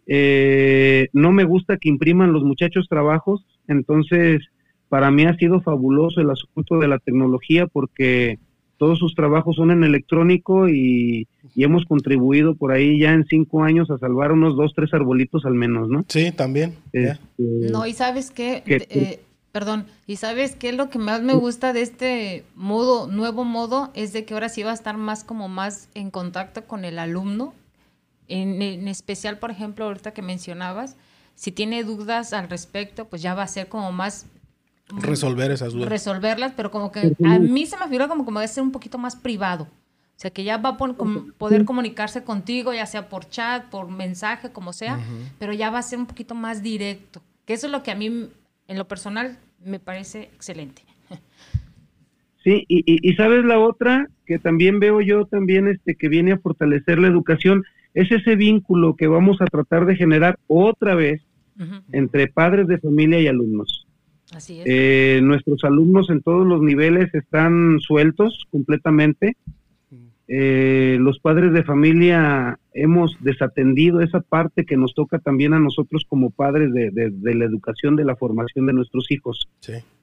[0.06, 4.42] Eh, no me gusta que impriman los muchachos trabajos, entonces
[4.90, 8.38] para mí ha sido fabuloso el asunto de la tecnología porque
[8.78, 13.88] todos sus trabajos son en electrónico y, hemos contribuido por ahí ya en cinco años
[13.90, 16.04] a salvar unos dos, tres arbolitos al menos, ¿no?
[16.08, 16.74] Sí, también.
[16.92, 19.20] Este, no, y sabes qué, eh,
[19.52, 24.12] perdón, y sabes qué, lo que más me gusta de este modo, nuevo modo, es
[24.12, 27.54] de que ahora sí va a estar más como más en contacto con el alumno,
[28.26, 30.96] en, en especial, por ejemplo, ahorita que mencionabas,
[31.36, 34.26] si tiene dudas al respecto, pues ya va a ser como más
[34.88, 35.88] resolver esas dudas.
[35.88, 38.72] Resolverlas, pero como que a mí se me figura como que va a ser un
[38.72, 39.64] poquito más privado.
[39.64, 44.52] O sea, que ya va a poder comunicarse contigo, ya sea por chat, por mensaje,
[44.52, 45.00] como sea,
[45.38, 47.20] pero ya va a ser un poquito más directo.
[47.44, 48.28] Que eso es lo que a mí,
[48.68, 50.82] en lo personal, me parece excelente.
[52.44, 56.38] Sí, y, y, sabes la otra que también veo yo también este que viene a
[56.38, 61.22] fortalecer la educación es ese vínculo que vamos a tratar de generar otra vez
[61.92, 63.83] entre padres de familia y alumnos.
[64.48, 69.36] Eh, nuestros alumnos en todos los niveles están sueltos completamente.
[70.26, 76.06] Eh, los padres de familia hemos desatendido esa parte que nos toca también a nosotros
[76.08, 79.48] como padres de, la educación, de la formación de nuestros hijos.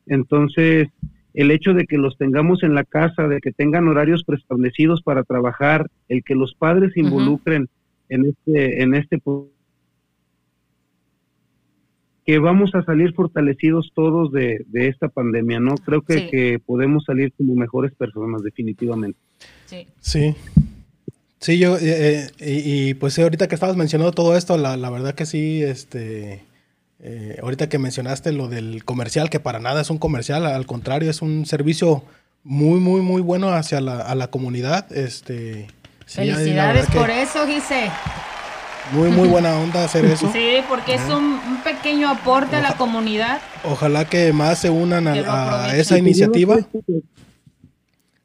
[0.06, 0.90] Entonces,
[1.34, 5.24] el hecho de que los tengamos en la casa, de que tengan horarios preestablecidos para
[5.24, 7.68] trabajar, el que los padres se involucren
[8.10, 9.18] en este, en este
[12.26, 15.76] que vamos a salir fortalecidos todos de, esta pandemia, ¿no?
[15.76, 19.18] Creo que, podemos salir como mejores personas, definitivamente.
[19.66, 19.88] Sí.
[20.00, 20.36] Sí.
[21.40, 25.26] Sí, yo, eh, eh, y, pues ahorita que estabas mencionando todo esto, la, verdad que
[25.26, 26.44] sí, este,
[27.00, 31.10] eh, ahorita que mencionaste lo del comercial, que para nada es un comercial, al contrario,
[31.10, 32.04] es un servicio
[32.44, 34.92] muy, muy, muy bueno hacia la, a la comunidad.
[34.96, 35.68] Este,
[36.06, 37.90] Felicidades por eso, Gise.
[38.92, 40.30] Muy, muy buena onda hacer eso.
[40.34, 43.42] Sí, porque es un, pequeño aporte a la comunidad.
[43.64, 46.60] Ojalá que más se unan a, esa iniciativa.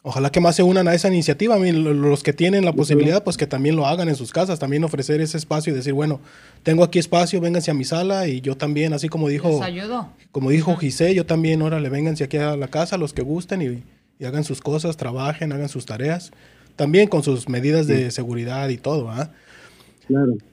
[0.03, 1.59] Ojalá que más se unan a esa iniciativa.
[1.59, 5.21] los que tienen la posibilidad, pues que también lo hagan en sus casas, también ofrecer
[5.21, 6.21] ese espacio y decir, bueno,
[6.63, 9.61] tengo aquí espacio, vénganse a mi sala y yo también, así como dijo,
[10.33, 13.83] como dijo Gisé, yo también, órale, vénganse aquí a la casa, los que gusten y,
[14.19, 16.31] y hagan sus cosas, trabajen, hagan sus tareas,
[16.77, 19.31] también con sus medidas de seguridad y todo, ¿ah?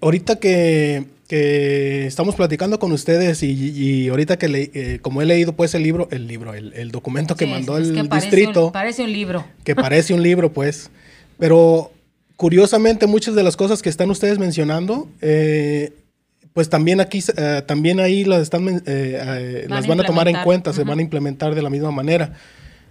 [0.02, 5.74] Ahorita que, estamos platicando con ustedes y, ahorita que le, eh, como he leído pues
[5.74, 8.72] el libro, el libro, el, documento que mandó el distrito.
[8.72, 9.46] parece un libro.
[9.64, 10.92] Que parece un libro pues.
[11.40, 11.92] Pero
[12.36, 15.94] curiosamente muchas de las cosas que están ustedes mencionando, eh,
[16.54, 20.84] pues también aquí, eh, también ahí las, están, las van a tomar en cuenta, se
[20.84, 22.34] van a implementar de la misma manera.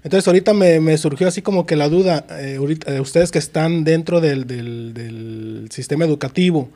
[0.05, 4.21] Entonces ahorita me, surgió así como que la duda, eh, eh, ustedes que están dentro
[4.21, 6.71] del, sistema educativo,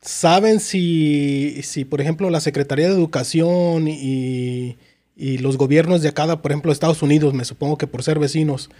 [0.00, 4.76] ¿saben si, si, por ejemplo, la Secretaría de Educación y,
[5.16, 8.70] los gobiernos de acá, por ejemplo, Estados Unidos, me supongo que por ser vecinos,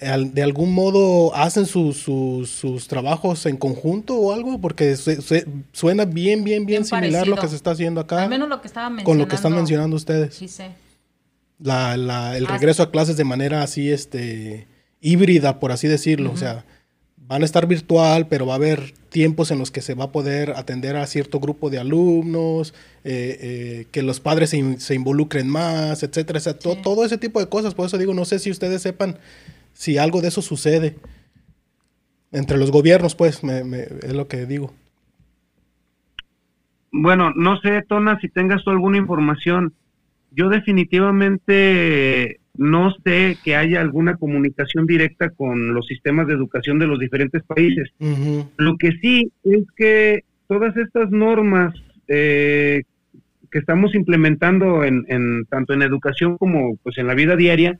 [0.00, 4.60] ¿De algún modo hacen sus trabajos en conjunto o algo?
[4.60, 4.96] Porque
[5.72, 8.24] suena bien, bien, bien, similar lo que se está haciendo acá.
[8.24, 8.68] Al menos lo que
[9.04, 10.34] Con lo que están mencionando ustedes.
[10.34, 10.72] Sí, sé.
[11.58, 14.66] La, la, el regreso a clases de manera así, este,
[15.00, 16.32] híbrida, por así decirlo.
[16.32, 16.64] O sea,
[17.26, 20.12] van a estar virtual, pero va a haber tiempos en los que se va a
[20.12, 26.02] poder atender a cierto grupo de alumnos, eh, eh, que los padres se, involucren más,
[26.02, 27.74] etcétera, todo ese tipo de cosas.
[27.74, 29.18] Por eso digo, no sé si ustedes sepan
[29.72, 30.96] si algo de eso sucede
[32.32, 34.72] entre los gobiernos, pues, es lo que digo.
[36.90, 39.74] Bueno, no sé, Tona, si tengas tú alguna información.
[40.34, 46.86] Yo definitivamente no sé que haya alguna comunicación directa con los sistemas de educación de
[46.86, 47.90] los diferentes países.
[48.56, 51.74] Lo que sí es que todas estas normas
[52.08, 52.84] eh,
[53.50, 55.04] que estamos implementando en,
[55.48, 57.78] tanto en educación como pues en la vida diaria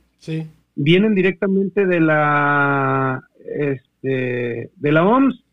[0.75, 5.43] vienen directamente de la este, de la OMS.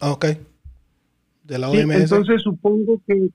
[0.00, 0.26] Ah, ok.
[1.44, 1.94] De la OMS.
[1.94, 3.28] entonces supongo que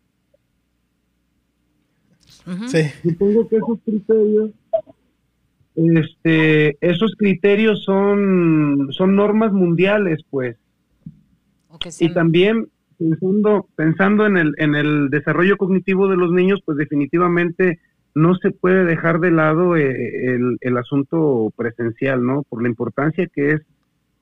[2.68, 2.84] sí.
[3.04, 4.52] supongo que esos criterios
[5.78, 10.58] este, esos criterios son, son normas mundiales, pues.
[12.00, 17.80] Y también pensando, pensando en, el, en el desarrollo cognitivo de los niños, pues definitivamente
[18.16, 22.42] no se puede dejar de lado eh, el, el, asunto presencial, ¿no?
[22.42, 23.62] Por la importancia que es,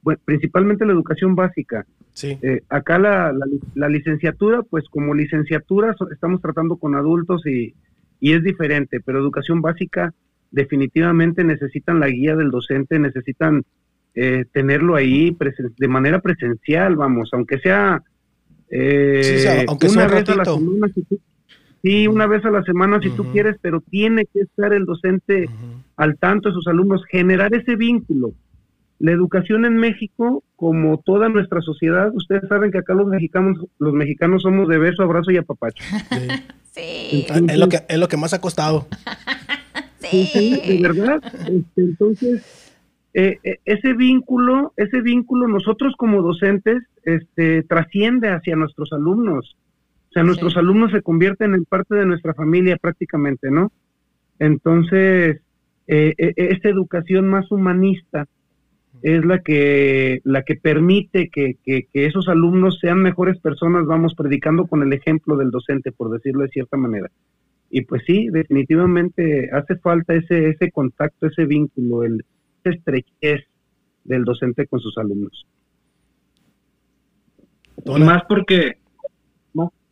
[0.01, 1.85] bueno, principalmente la educación básica.
[2.11, 2.37] Sí.
[2.41, 3.33] Eh, acá la,
[3.75, 7.73] la, licenciatura, pues como licenciatura estamos tratando con adultos y,
[8.19, 10.13] y es diferente, pero educación básica
[10.51, 13.63] definitivamente necesitan la guía del docente, necesitan
[14.15, 15.35] eh, tenerlo ahí
[15.77, 18.01] de manera presencial, vamos, aunque sea,
[18.69, 21.19] eh, una vez a la semana, si tú,
[21.83, 25.49] sí, una vez a la semana si tú quieres, pero tiene que estar el docente
[25.97, 28.31] al tanto de sus alumnos, generar ese vínculo.
[28.97, 33.93] La educación en México, como toda nuestra sociedad, ustedes saben que acá los mexicanos, los
[33.93, 35.83] mexicanos somos de beso, abrazo y apapacho.
[36.09, 36.27] Sí.
[36.75, 38.87] Es, lo que, es lo que más ha costado.
[40.07, 40.61] Sí.
[40.63, 41.19] de verdad.
[41.47, 42.43] Este, entonces,
[43.15, 49.57] eh, eh, ese vínculo, ese vínculo nosotros como docentes, este, trasciende hacia nuestros alumnos.
[50.09, 53.71] O sea, nuestros alumnos se convierten en parte de nuestra familia prácticamente, ¿no?
[54.37, 55.41] Entonces,
[55.87, 58.27] eh, esta educación más humanista
[59.05, 64.65] es la que, la que permite que, que, esos alumnos sean mejores personas, vamos predicando
[64.65, 67.11] con el ejemplo del docente, por decirlo de cierta manera.
[67.69, 72.25] Y pues sí, definitivamente hace falta ese, ese contacto, ese vínculo, el
[72.63, 73.43] estrechez
[74.05, 75.45] del docente con sus alumnos.
[77.85, 78.79] Más porque,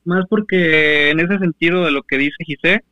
[0.05, 2.83] más, porque en ese sentido de lo que dice Gisé,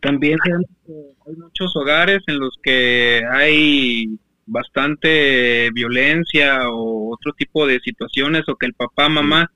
[0.00, 8.42] también hay muchos hogares en los que hay bastante violencia o otro tipo de situaciones
[8.48, 9.50] o que el papá, mamá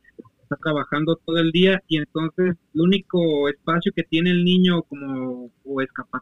[0.63, 5.81] trabajando todo el día y entonces el único espacio que tiene el niño como o
[5.81, 6.21] escapar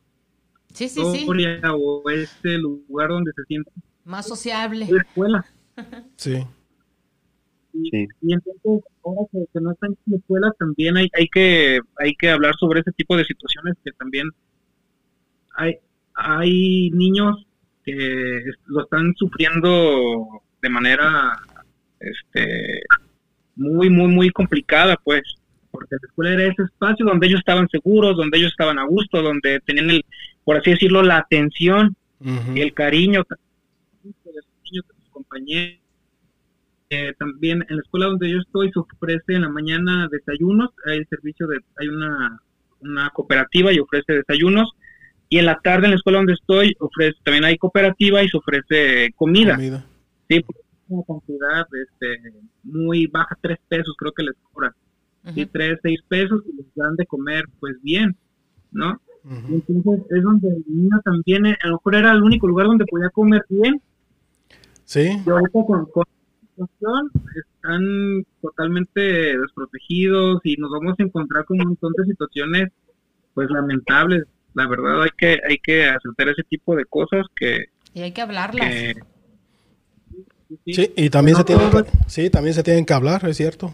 [0.72, 1.26] sí, sí, sí.
[1.68, 3.72] o este lugar donde se siente
[4.04, 4.86] más sociable.
[4.90, 5.46] La escuela.
[6.16, 6.36] Sí.
[7.72, 12.28] Y, entonces, ahora que, no están en la escuela, también hay, hay, que, hay que
[12.28, 14.28] hablar sobre ese tipo de situaciones que también
[15.56, 15.76] hay,
[16.14, 17.46] hay niños
[17.92, 21.38] que lo están sufriendo de manera
[22.00, 22.82] este
[23.56, 25.22] muy, muy, muy complicada, pues,
[25.70, 29.22] porque la escuela era ese espacio donde ellos estaban seguros, donde ellos estaban a gusto,
[29.22, 30.04] donde tenían, el,
[30.44, 31.94] por así decirlo, la atención
[32.54, 33.24] y el cariño
[34.02, 35.78] de sus compañeros.
[36.92, 41.04] Eh, también en la escuela donde yo estoy se ofrece en la mañana desayunos, hay
[41.04, 42.40] servicio de, hay una,
[42.80, 44.72] una cooperativa y ofrece desayunos,
[45.30, 48.36] y en la tarde en la escuela donde estoy ofrece, también hay cooperativa y se
[48.36, 49.54] ofrece comida.
[49.54, 49.86] comida.
[50.28, 50.44] Sí,
[50.88, 52.32] una cantidad este,
[52.64, 54.72] muy baja, tres pesos creo que les cobran.
[55.34, 58.16] y tres, seis pesos y les dan de comer pues bien,
[58.72, 59.00] ¿no?
[59.24, 63.10] Entonces es donde el niño también, a lo mejor era el único lugar donde podía
[63.10, 63.80] comer bien.
[64.84, 65.10] Sí.
[65.24, 66.04] Y ahorita con, con
[67.36, 69.00] están totalmente
[69.38, 72.72] desprotegidos y nos vamos a encontrar con un montón de situaciones
[73.34, 74.24] pues lamentables.
[74.54, 77.66] La verdad hay que hay que aceptar ese tipo de cosas que...
[77.94, 78.72] Y hay que hablarlas.
[80.66, 83.72] Sí, y también, se tienen que, sí, también se tienen que hablar, es cierto.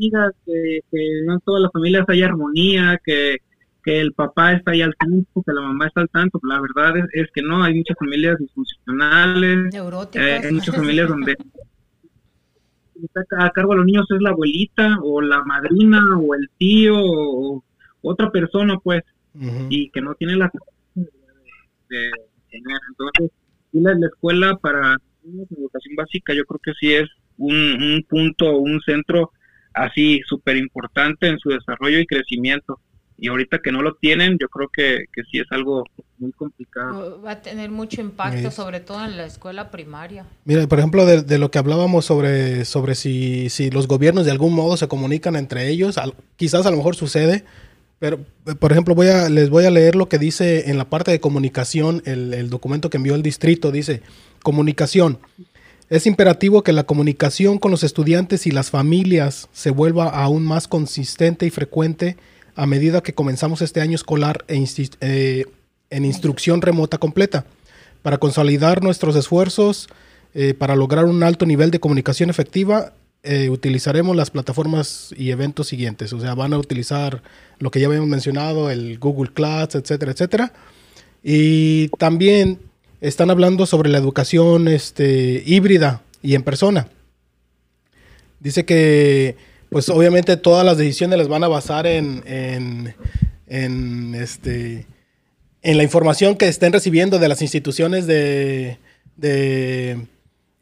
[0.00, 0.80] que,
[1.24, 3.38] no todas las familias hay armonía, que,
[3.84, 6.40] el papá está ahí al tanto, que la mamá está al tanto.
[6.42, 9.74] La verdad es, que no, hay muchas familias disfuncionales,
[10.14, 11.36] eh, hay muchas familias donde
[13.02, 16.94] está a cargo de los niños es la abuelita o la madrina o el tío
[16.96, 17.64] o
[18.02, 19.02] otra persona, pues,
[19.34, 20.50] y que no tiene la
[20.94, 22.10] de,
[22.50, 22.78] tener.
[22.90, 23.30] Entonces,
[23.72, 27.08] la, la escuela para educación básica yo creo que sí es
[27.38, 29.30] un, un punto, un centro
[29.74, 32.78] así súper importante en su desarrollo y crecimiento.
[33.18, 35.84] Y ahorita que no lo tienen, yo creo que, que sí es algo
[36.18, 37.22] muy complicado.
[37.22, 40.26] Va a tener mucho impacto, sobre todo en la escuela primaria.
[40.44, 44.32] Mira, por ejemplo, de, de, lo que hablábamos sobre, sobre si, si los gobiernos de
[44.32, 47.44] algún modo se comunican entre ellos, al, quizás a lo mejor sucede,
[48.02, 48.18] pero,
[48.58, 51.20] por ejemplo, voy a, les voy a leer lo que dice en la parte de
[51.20, 54.02] comunicación, el, el documento que envió el distrito, dice,
[54.42, 55.20] comunicación.
[55.88, 60.66] Es imperativo que la comunicación con los estudiantes y las familias se vuelva aún más
[60.66, 62.16] consistente y frecuente
[62.56, 64.60] a medida que comenzamos este año escolar e
[65.00, 65.44] eh,
[65.90, 67.44] en instrucción remota completa.
[68.02, 69.88] Para consolidar nuestros esfuerzos
[70.34, 72.94] eh, para lograr un alto nivel de comunicación efectiva,
[73.24, 76.12] eh, utilizaremos las plataformas y eventos siguientes.
[76.12, 77.22] O sea, van a utilizar
[77.58, 80.52] lo que ya habíamos mencionado, el Google Class, etcétera, etcétera.
[81.22, 82.58] Y también
[83.00, 86.88] están hablando sobre la educación este, híbrida y en persona.
[88.40, 89.36] Dice que,
[89.70, 92.24] pues obviamente todas las decisiones las van a basar en,
[93.46, 94.86] en, este,
[95.62, 98.78] en la información que estén recibiendo de las instituciones de,
[99.16, 100.06] de,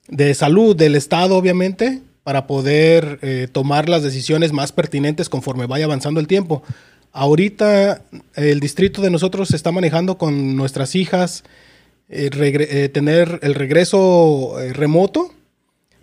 [0.08, 5.86] de salud del Estado, obviamente, para poder eh, tomar las decisiones más pertinentes conforme vaya
[5.86, 6.62] avanzando el tiempo.
[7.10, 8.04] Ahorita
[8.36, 11.42] el distrito de nosotros se está manejando con nuestras hijas
[12.08, 15.34] eh, eh, tener el regreso remoto,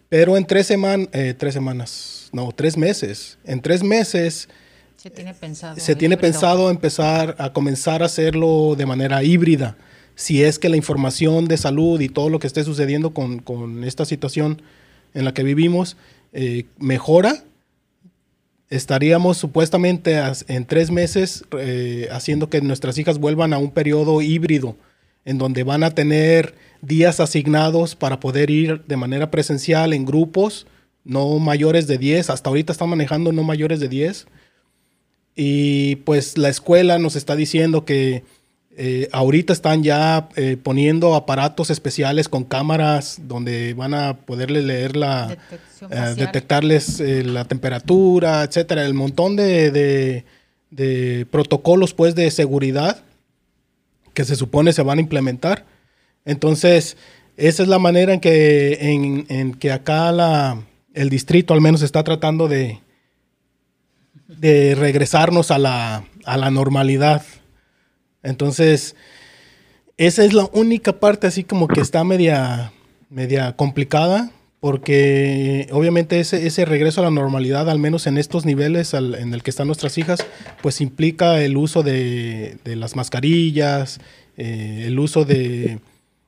[0.10, 1.08] pero en tres, semanas
[1.38, 3.38] tres semanas, no, tres meses.
[3.46, 4.50] En tres meses
[4.98, 9.78] se tiene pensado, se tiene pensado empezar a comenzar a hacerlo de manera híbrida.
[10.16, 13.86] Si es que la información de salud y todo lo que esté sucediendo con, con
[13.86, 14.62] esta situación
[15.14, 15.98] en la que vivimos
[16.78, 17.44] mejora,
[18.70, 21.46] estaríamos supuestamente en tres meses
[22.12, 24.76] haciendo que nuestras hijas vuelvan a un periodo híbrido
[25.26, 30.68] en donde van a tener días asignados para poder ir de manera presencial en grupos,
[31.04, 34.28] no mayores de 10, hasta ahorita están manejando no mayores de 10.
[35.36, 38.24] Y pues la escuela nos está diciendo que
[38.80, 44.96] eh, ahorita están ya eh, poniendo aparatos especiales con cámaras donde van a poderle leer
[44.96, 45.36] la,
[45.90, 50.26] eh, detectarles la temperatura, etcétera, el montón de, de,
[50.70, 53.04] de protocolos pues de seguridad
[54.14, 55.66] que se supone se van a implementar.
[56.24, 56.98] Entonces,
[57.36, 60.62] esa es la manera en que, en, que acá la,
[60.94, 62.80] el distrito al menos está tratando de,
[64.28, 67.24] de regresarnos a la, a la normalidad.
[68.24, 68.96] Entonces,
[69.98, 72.72] esa es la única parte así como que está media,
[73.10, 78.94] media complicada, porque obviamente ese, ese regreso a la normalidad, al menos en estos niveles
[78.94, 80.26] en el que están nuestras hijas,
[80.62, 84.00] pues implica el uso de, las mascarillas,
[84.38, 85.80] eh, el uso de...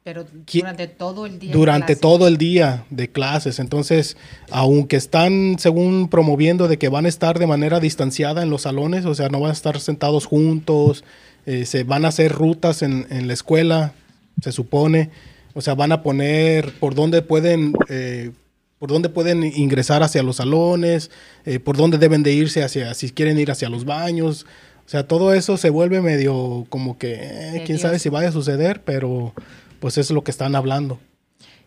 [0.03, 1.53] Pero durante todo el día.
[1.53, 3.59] Durante todo el día de clases.
[3.59, 4.17] Entonces,
[4.49, 9.05] aunque están, según promoviendo, de que van a estar de manera distanciada en los salones,
[9.05, 11.03] o sea, no van a estar sentados juntos,
[11.45, 13.93] eh, se van a hacer rutas en, en la escuela,
[14.41, 15.09] se supone
[15.53, 18.31] o sea, van a poner por dónde pueden, eh,
[18.77, 21.11] por dónde pueden ingresar hacia los salones,
[21.45, 24.45] eh, por dónde deben de irse hacia, si quieren ir hacia los baños.
[24.85, 28.31] O sea, todo eso se vuelve medio como que, eh, quién sabe si vaya a
[28.31, 29.33] suceder, pero
[29.79, 30.99] pues es lo que están hablando.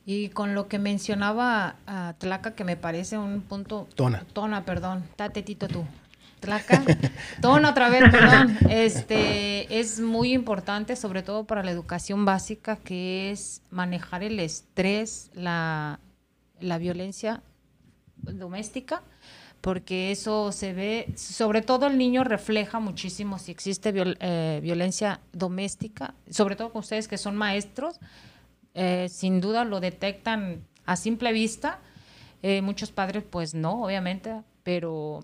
[0.04, 3.86] Y con lo que mencionaba a Tlaca, que me parece un punto...
[3.94, 4.24] Tona.
[4.32, 5.04] Tona, perdón.
[5.14, 5.84] Tatetito tú.
[6.42, 6.82] Tlaca.
[7.40, 8.58] Tona otra vez, perdón.
[8.68, 15.30] Este, es muy importante, sobre todo para la educación básica, que es manejar el estrés,
[15.34, 16.00] la,
[16.60, 17.42] violencia
[18.16, 19.02] doméstica,
[19.60, 26.14] porque eso se ve, sobre todo el niño refleja muchísimo si existe eh, violencia doméstica,
[26.28, 28.00] sobre todo con ustedes que son maestros,
[28.74, 31.78] eh, sin duda lo detectan a simple vista.
[32.42, 35.20] Eh, muchos padres, pues no, obviamente, pero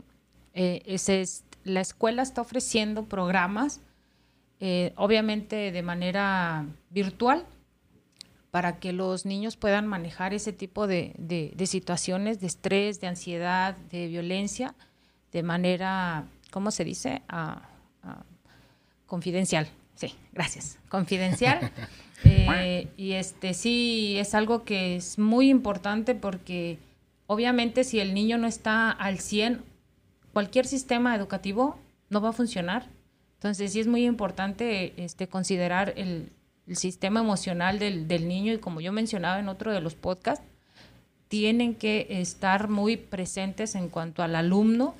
[0.55, 3.80] eh, es, la escuela está ofreciendo programas,
[4.61, 7.44] eh, obviamente de manera virtual,
[8.51, 11.14] para que los niños puedan manejar ese tipo de,
[11.66, 14.74] situaciones de estrés, de ansiedad, de violencia,
[15.32, 17.22] de manera, ¿cómo se dice?
[19.07, 19.68] confidencial.
[19.94, 20.78] Sí, gracias.
[20.88, 21.72] Confidencial.
[22.24, 26.78] Eh, y este sí es algo que es muy importante porque
[27.28, 29.62] obviamente si el niño no está al 100
[30.39, 31.76] cualquier sistema educativo
[32.11, 32.86] no va a funcionar.
[33.39, 36.30] Entonces sí es muy importante este, considerar el,
[36.76, 40.45] sistema emocional del, niño y como yo mencionaba en otro de los podcasts,
[41.26, 44.95] tienen que estar muy presentes en cuanto al alumno,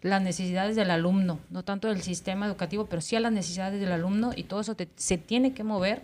[0.00, 3.92] las necesidades del alumno, no tanto del sistema educativo, pero sí a las necesidades del
[3.92, 6.00] alumno y todo eso se tiene que mover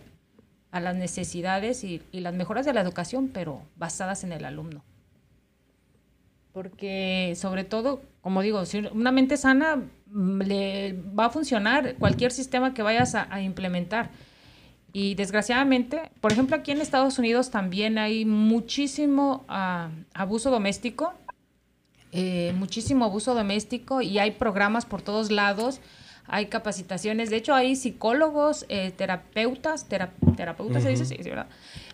[0.69, 4.83] a las necesidades y, las mejoras de la educación, pero basadas en el alumno.
[6.53, 12.73] Porque sobre todo, como digo, una mente sana mm, le va a funcionar cualquier sistema
[12.73, 14.09] que vayas a, implementar.
[14.93, 21.13] Y desgraciadamente, por ejemplo, aquí en Estados Unidos también hay muchísimo ah, abuso doméstico
[22.13, 25.81] eh, muchísimo abuso doméstico y hay programas por todos lados,
[26.27, 31.47] hay capacitaciones, de hecho hay psicólogos, eh, terapeutas, terapeutas se dice, sí, ¿verdad?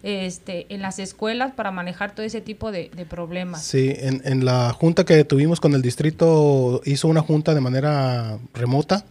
[0.04, 3.64] Este, en las escuelas para manejar todo ese tipo de, de problemas.
[3.64, 8.40] Sí, en, en la junta que tuvimos con el distrito hizo una junta de manera
[8.54, 9.06] remota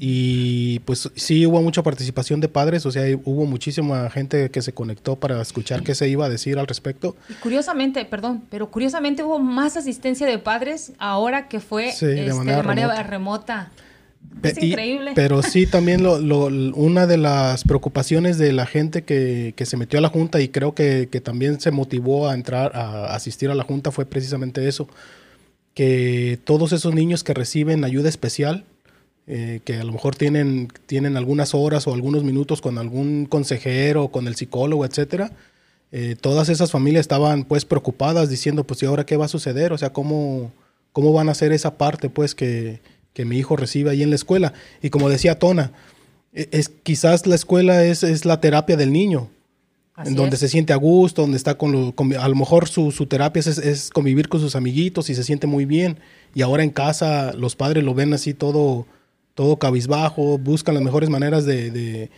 [0.00, 4.72] y pues sí hubo mucha participación de padres, o sea, hubo muchísima gente que se
[4.72, 7.14] conectó para escuchar qué se iba a decir al respecto.
[7.28, 12.34] Y curiosamente, perdón, pero curiosamente hubo más asistencia de padres ahora que fue de, este,
[12.34, 13.70] manera remota.
[14.42, 15.12] Es increíble.
[15.14, 16.16] pero sí, también lo,
[16.74, 20.48] una de las preocupaciones de la gente que, que se metió a la Junta y
[20.48, 24.66] creo que, que, también se motivó a entrar, a asistir a la Junta fue precisamente
[24.66, 24.88] eso
[25.74, 28.64] que todos esos niños que reciben ayuda especial,
[29.26, 34.08] eh, que a lo mejor tienen, tienen algunas horas o algunos minutos con algún consejero,
[34.08, 35.32] con el psicólogo, etcétera,
[35.92, 39.72] eh, todas esas familias estaban pues preocupadas diciendo, pues ¿y ahora qué va a suceder?
[39.72, 40.50] O sea, ¿cómo,
[40.92, 42.80] cómo van a hacer esa parte pues que,
[43.12, 44.54] que mi hijo recibe ahí en la escuela?
[44.80, 45.72] Y como decía Tona,
[46.32, 49.28] e, es, quizás la escuela es, es la terapia del niño,
[50.04, 53.40] en donde se siente a gusto, donde está con, lo, a lo mejor su, terapia
[53.40, 55.98] es, convivir con sus amiguitos y se siente muy bien.
[56.34, 58.86] Y ahora en casa los padres lo ven así todo,
[59.34, 62.10] todo cabizbajo, buscan las mejores maneras de,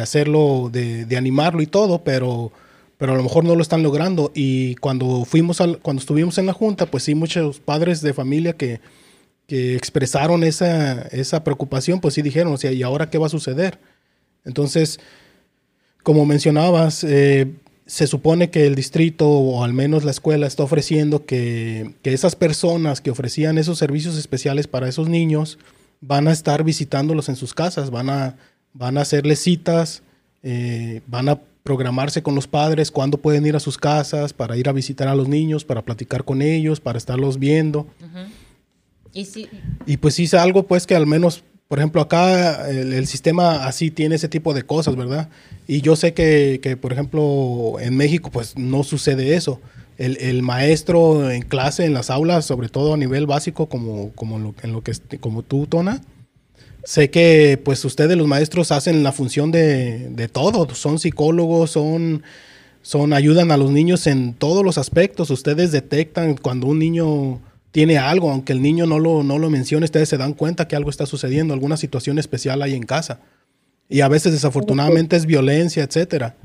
[0.00, 2.52] hacerlo, de, animarlo y todo, pero,
[2.98, 4.32] pero a lo mejor no lo están logrando.
[4.34, 8.54] Y cuando fuimos al, cuando estuvimos en la junta, pues sí, muchos padres de familia
[8.54, 8.80] que,
[9.46, 13.30] que expresaron esa, esa preocupación, pues sí dijeron, o sea, ¿y ahora qué va a
[13.30, 13.78] suceder?
[14.44, 14.98] Entonces,
[16.02, 17.52] como mencionabas, eh,
[17.86, 23.00] se supone que el distrito o al menos la escuela está ofreciendo que, esas personas
[23.00, 25.58] que ofrecían esos servicios especiales para esos niños
[26.00, 28.36] van a estar visitándolos en sus casas, van a,
[28.72, 30.02] van a hacerles citas,
[30.42, 34.68] eh, van a programarse con los padres cuándo pueden ir a sus casas para ir
[34.68, 37.86] a visitar a los niños, para platicar con ellos, para estarlos viendo.
[39.12, 39.48] y, sí.
[39.86, 44.16] y pues sí, algo pues que al menos por ejemplo, acá el, sistema así tiene
[44.16, 45.30] ese tipo de cosas, ¿verdad?
[45.66, 49.58] Y yo sé que, que por ejemplo, en México, pues no sucede eso.
[49.96, 54.38] El, el, maestro en clase, en las aulas, sobre todo a nivel básico, como, como,
[54.38, 56.02] lo, en lo que, como tú, Tona,
[56.84, 60.74] sé que pues ustedes los maestros hacen la función de, de todo.
[60.74, 62.22] Son psicólogos, son,
[62.82, 65.30] son, ayudan a los niños en todos los aspectos.
[65.30, 67.40] Ustedes detectan cuando un niño
[67.72, 70.76] tiene algo, aunque el niño no lo, no lo mencione, ustedes se dan cuenta que
[70.76, 73.20] algo está sucediendo, alguna situación especial hay en casa.
[73.88, 76.36] Y a veces desafortunadamente es violencia, etcétera.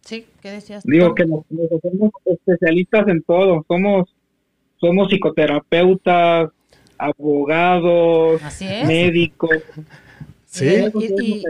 [0.00, 0.82] Sí, ¿qué decías?
[0.84, 4.14] Digo que somos especialistas en todo, somos,
[4.80, 6.50] somos psicoterapeutas,
[6.98, 8.42] abogados,
[8.86, 9.58] médicos.
[10.46, 10.66] Sí.
[11.00, 11.42] Y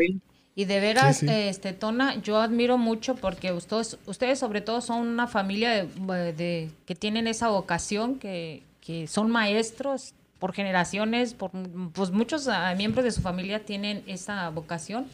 [0.56, 5.84] de veras, este Tona, yo admiro mucho porque ustedes, ustedes sobre todo son una familia
[5.84, 11.50] de, que tienen esa vocación, que, que, son maestros por generaciones, por
[11.92, 15.06] pues muchos ah, miembros de su familia tienen esa vocación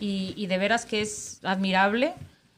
[0.00, 2.14] y, y de veras que es admirable.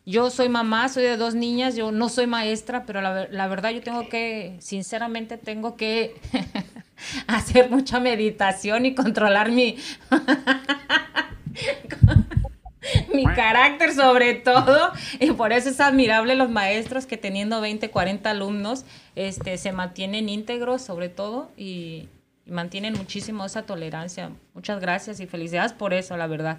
[0.07, 3.71] Yo soy mamá, soy de dos niñas, yo no soy maestra, pero la, la verdad
[3.71, 6.15] yo tengo que, sinceramente tengo que
[7.27, 9.77] hacer mucha meditación y controlar mi...
[13.15, 18.31] mi carácter sobre todo, y por eso es admirable los maestros que teniendo 20, 40
[18.31, 18.85] alumnos,
[19.15, 22.09] este, se mantienen íntegros sobre todo y,
[22.47, 24.31] mantienen muchísimo esa tolerancia.
[24.55, 26.59] Muchas gracias y felicidades por eso, la verdad.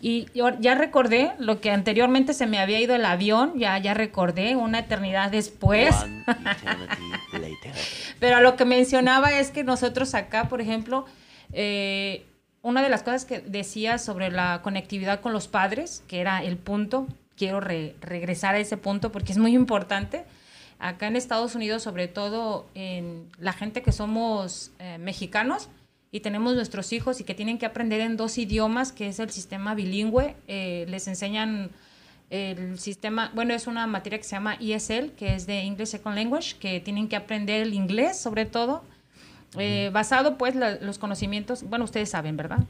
[0.00, 0.26] Y
[0.60, 4.80] ya recordé lo que anteriormente se me había ido el avión, ya, ya recordé una
[4.80, 5.94] eternidad después.
[8.20, 11.04] Pero lo que mencionaba es que nosotros acá, por ejemplo,
[11.52, 12.24] eh,
[12.68, 16.58] una de las cosas que decía sobre la conectividad con los padres, que era el
[16.58, 20.24] punto, quiero regresar a ese punto porque es muy importante.
[20.78, 25.70] Acá en Estados Unidos, sobre todo en la gente que somos eh, mexicanos
[26.12, 29.30] y tenemos nuestros hijos y que tienen que aprender en dos idiomas, que es el
[29.30, 31.70] sistema bilingüe, eh, les enseñan
[32.28, 36.14] el sistema, bueno, es una materia que se llama ESL, que es de English Second
[36.16, 38.84] Language, que tienen que aprender el inglés sobre todo
[39.56, 42.60] eh, basado pues los conocimientos, bueno, ustedes saben, ¿verdad?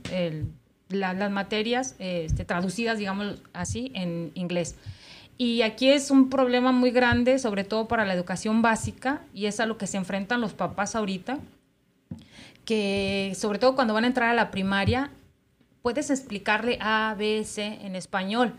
[0.89, 4.77] las materias este, traducidas, digamos así, en inglés.
[5.37, 9.61] Y aquí es un problema muy grande, sobre todo para la educación básica, y es
[9.61, 11.39] a lo que se enfrentan los papás ahorita,
[12.65, 15.11] que sobre todo cuando van a entrar a la primaria,
[15.83, 18.55] puedes explicarle A, B, C en español,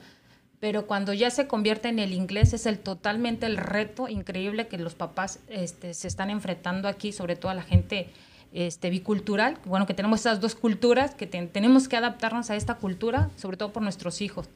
[0.60, 4.78] pero cuando ya se convierte en el inglés es el totalmente el reto increíble que
[4.78, 8.10] los papás este, se están enfrentando aquí, sobre todo a la gente
[8.51, 13.30] este, bicultural, bueno, que tenemos esas dos culturas, que tenemos que adaptarnos a esta cultura,
[13.38, 14.49] sobre todo por nuestros hijos.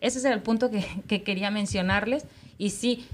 [0.00, 2.24] Ese es el punto que, que quería mencionarles.
[2.56, 3.06] Y sí,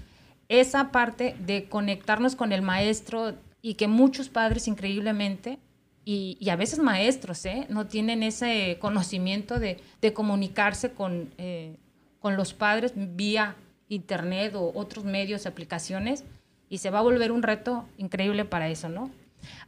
[0.49, 5.59] esa parte de conectarnos con el maestro y que muchos padres increíblemente
[6.05, 7.67] y, y, a veces maestros ¿eh?
[7.71, 11.77] no tienen ese conocimiento de, de comunicarse con, eh,
[12.25, 13.55] con los padres vía
[13.91, 16.25] internet o otros medios, aplicaciones,
[16.71, 19.11] y se va a volver un reto increíble para eso, ¿no?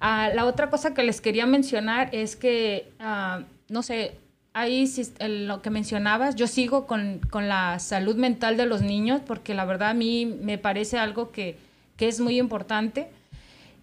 [0.00, 4.16] Ah, la otra cosa que les quería mencionar es que, ah, no sé,
[4.54, 4.90] ahí
[5.20, 9.66] lo que mencionabas, yo sigo con, con, la salud mental de los niños porque la
[9.66, 11.58] verdad a mí me parece algo que,
[11.98, 13.10] que es muy importante.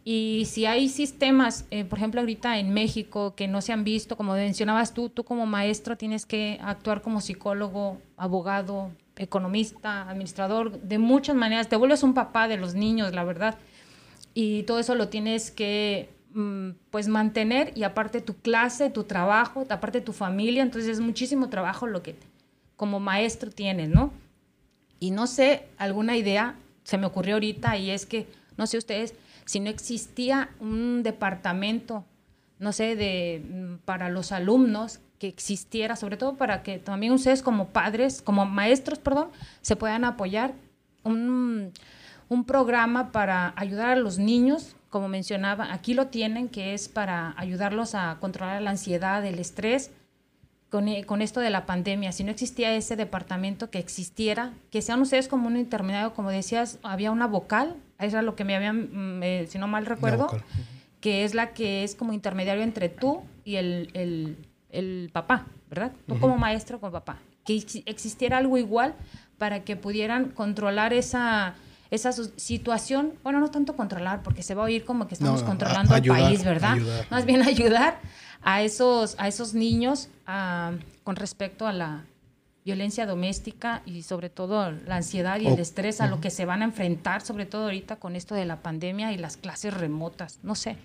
[0.05, 4.17] Y si hay sistemas, eh, por ejemplo, ahorita en México que no se han visto,
[4.17, 10.97] como mencionabas tú, tú como maestro tienes que actuar como psicólogo, abogado, economista, administrador, de
[10.97, 11.69] muchas maneras.
[11.69, 13.57] Te vuelves un papá de los niños, la verdad.
[14.33, 19.65] Y todo eso lo tienes que mm, pues mantener y aparte tu clase, tu trabajo,
[19.69, 22.15] aparte tu familia, entonces es muchísimo trabajo lo que
[22.75, 24.11] como maestro tienes, ¿no?
[24.99, 28.27] Y no sé, alguna idea se me ocurrió ahorita y es que,
[28.57, 29.13] no sé ustedes,
[29.45, 32.05] si no existía un departamento,
[32.59, 37.41] no sé, de, mm, para los alumnos que existiera, sobre todo para que también ustedes
[37.41, 39.29] como padres, como maestros, perdón,
[39.61, 40.53] se puedan apoyar
[41.03, 41.71] un,
[42.29, 47.33] un programa para ayudar a los niños, como mencionaba, aquí lo tienen, que es para
[47.37, 49.91] ayudarlos a controlar la ansiedad, el estrés,
[50.73, 54.81] con, eh, con, esto de la pandemia, si no existía ese departamento que existiera, que
[54.81, 58.55] sean ustedes como un intermediario, como decías, había una vocal, eso es lo que me
[58.55, 60.35] habían, mm, si no mal recuerdo,
[60.99, 64.35] que es la que es como intermediario entre tú y el, el,
[64.71, 65.91] el papá, ¿verdad?
[66.07, 67.19] Tú como maestro con papá.
[67.45, 68.95] Que existiera algo igual
[69.37, 71.53] para que pudieran controlar esa,
[71.91, 75.93] esa situación, bueno, no tanto controlar, porque se va a oír como que estamos controlando
[75.93, 76.77] al país, ¿verdad?
[77.11, 77.99] Más bien ayudar
[78.43, 80.09] a esos, a esos niños
[81.03, 82.03] con respecto a la
[82.65, 86.61] violencia doméstica y sobre todo la ansiedad y el estrés a lo que se van
[86.61, 90.39] a enfrentar, sobre todo ahorita con esto de la pandemia y las clases remotas.
[90.43, 90.77] No sé.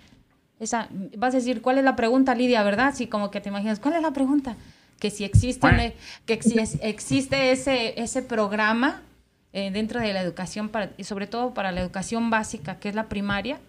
[0.59, 2.93] Esa, vas a decir, ¿cuál es la pregunta, Lidia, verdad?
[2.97, 4.57] Sí, como que te imaginas, ¿cuál es la pregunta?
[4.99, 5.95] Que si existe,
[6.27, 9.03] que si existe ese, ese programa
[9.53, 12.97] eh, dentro de la educación, para, y sobre todo para la educación básica, que es
[12.97, 13.61] la primaria,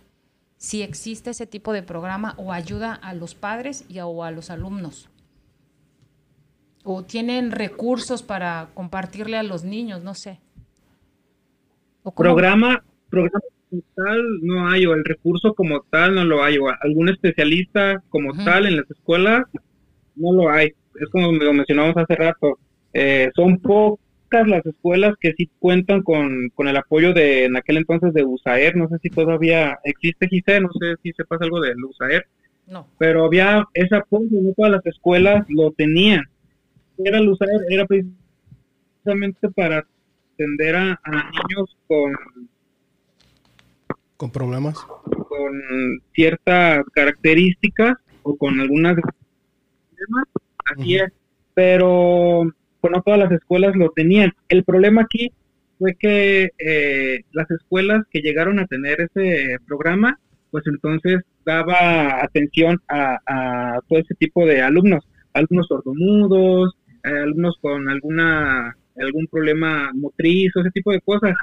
[0.60, 4.32] si existe ese tipo de programa o ayuda a los padres y a, o a
[4.32, 5.10] los alumnos.
[6.84, 10.42] O tienen recursos para compartirle a los niños, no sé.
[12.16, 13.40] programa, programa
[13.70, 18.04] como tal no hay, o el recurso como tal no lo hay, o algún especialista
[18.10, 19.46] como tal en las escuelas
[20.16, 20.74] no lo hay.
[21.00, 22.60] Es como lo mencionamos hace rato.
[22.92, 24.00] Eh, son pocos
[24.32, 28.76] las escuelas que sí cuentan con, con el apoyo de, en aquel entonces, de USAER.
[28.76, 32.26] No sé si todavía existe, Giselle, no sé si sepas algo de USAER.
[32.68, 32.88] No.
[32.98, 36.24] Pero había ese apoyo, no todas las escuelas lo tenían.
[36.98, 39.86] Era el USAER, era precisamente para
[40.34, 42.14] atender a, niños con
[44.16, 44.76] con problemas
[45.30, 48.98] con ciertas características o con algunas
[50.66, 51.14] así es
[51.54, 52.52] pero
[52.82, 54.34] pues no todas las escuelas lo tenían.
[54.48, 55.32] El problema aquí
[55.78, 60.20] fue que eh, las escuelas que llegaron a tener ese programa,
[60.52, 67.90] pues entonces daba atención a, todo ese tipo de alumnos, alumnos sordomudos, eh, alumnos con
[67.90, 71.34] alguna algún problema motriz o ese tipo de cosas.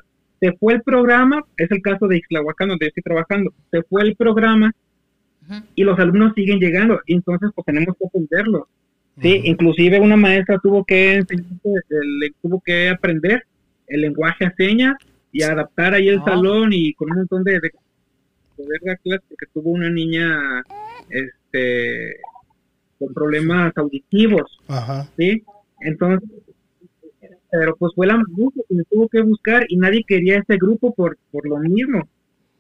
[0.41, 4.15] Se fue el programa, es el caso de Ixtlahuacán donde estoy trabajando, se fue el
[4.17, 4.73] programa
[5.75, 8.65] y los alumnos siguen llegando, y entonces pues tenemos que atenderlos.
[9.21, 13.45] Sí, inclusive una maestra tuvo que le tuvo que aprender
[13.87, 14.95] el lenguaje a señas
[15.33, 16.25] y adaptar ahí el ah.
[16.27, 17.61] salón y con un montón de,
[18.57, 20.63] poder dar clases porque tuvo una niña
[21.11, 22.17] este
[22.99, 24.59] con problemas auditivos,
[25.19, 25.43] sí,
[25.81, 26.29] entonces
[27.51, 30.95] pero pues fue la maestra que me tuvo que buscar y nadie quería ese grupo
[30.95, 32.09] por por lo mismo,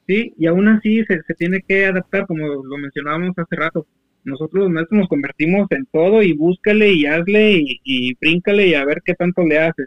[0.07, 3.87] sí, y aún así se, se tiene que adaptar como lo mencionábamos hace rato
[4.27, 8.75] nosotros los maestros nos convertimos en todo y búscale y hazle y, y bríncale y
[8.75, 9.87] a ver qué tanto le haces.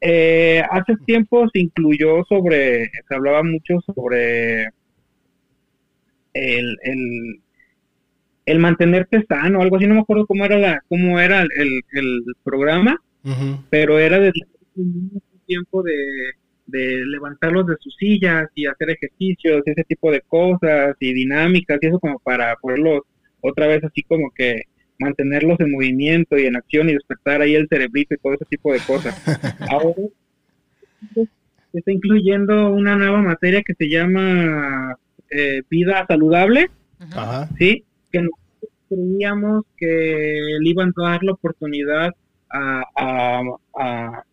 [0.00, 4.66] Eh, hace tiempo se incluyó sobre, se hablaba mucho sobre
[6.34, 7.40] el, el,
[8.46, 12.22] el mantenerte sano, algo así, no me acuerdo cómo era la, cómo era el, el
[12.44, 12.96] programa,
[13.70, 14.32] pero era de
[15.46, 15.94] tiempo de,
[16.66, 21.86] de levantarlos de sus sillas y hacer ejercicios, ese tipo de cosas y dinámicas y
[21.86, 23.02] eso como para poderlos
[23.40, 24.62] otra vez así como que
[24.98, 28.72] mantenerlos en movimiento y en acción y despertar ahí el cerebrito y todo ese tipo
[28.72, 29.14] de cosas.
[29.70, 29.94] Ahora
[31.72, 34.96] se está incluyendo una nueva materia que se llama
[35.30, 36.70] eh, vida saludable,
[37.58, 37.84] ¿sí?
[38.10, 42.10] Que nosotros creíamos que le iban a dar la oportunidad
[42.50, 42.82] a,
[43.74, 44.24] a,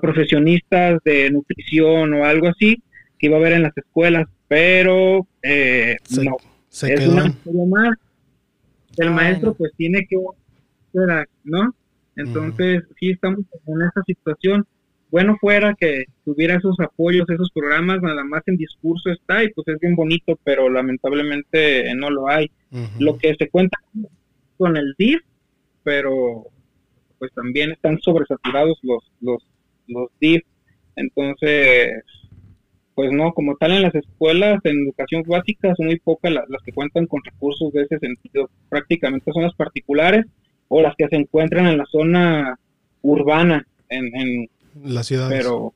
[0.00, 2.82] profesionistas de nutrición o algo así
[3.18, 6.38] que iba a haber en las escuelas, pero eh, no.
[6.70, 7.98] es una historia más.
[8.96, 10.16] El maestro pues tiene que,
[11.44, 11.74] ¿no?
[12.16, 14.66] Entonces, sí estamos en esa situación
[15.10, 19.66] bueno fuera que tuviera esos apoyos, esos programas, nada más en discurso está y pues
[19.68, 22.50] es bien bonito, pero lamentablemente no lo hay.
[22.98, 23.78] Lo que se cuenta
[24.56, 25.20] con el DIF,
[25.82, 26.44] pero
[27.18, 29.42] pues también están sobresaturados los, los,
[29.88, 30.42] los DIF.
[30.96, 32.04] Entonces,
[33.00, 36.60] pues no, como tal en las escuelas en educación básica son muy pocas las, las
[36.62, 38.50] que cuentan con recursos de ese sentido.
[38.68, 40.26] Prácticamente son las particulares
[40.68, 42.58] o las que se encuentran en la zona
[43.00, 44.50] urbana, en, en
[44.84, 45.72] la ciudad Pero,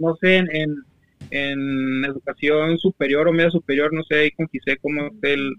[0.00, 0.74] no sé, en,
[1.30, 5.52] en, educación superior o media superior, no sé, con quise cómo el...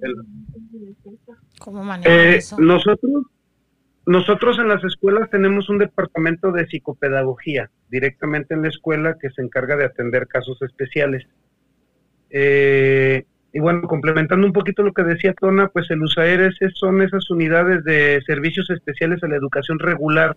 [2.03, 3.27] eh, Nosotros,
[4.05, 9.41] nosotros en las escuelas tenemos un departamento de psicopedagogía directamente en la escuela que se
[9.41, 11.25] encarga de atender casos especiales.
[12.29, 17.29] Eh, y bueno, complementando un poquito lo que decía Tona, pues el USAER son esas
[17.29, 20.35] unidades de servicios especiales a la educación regular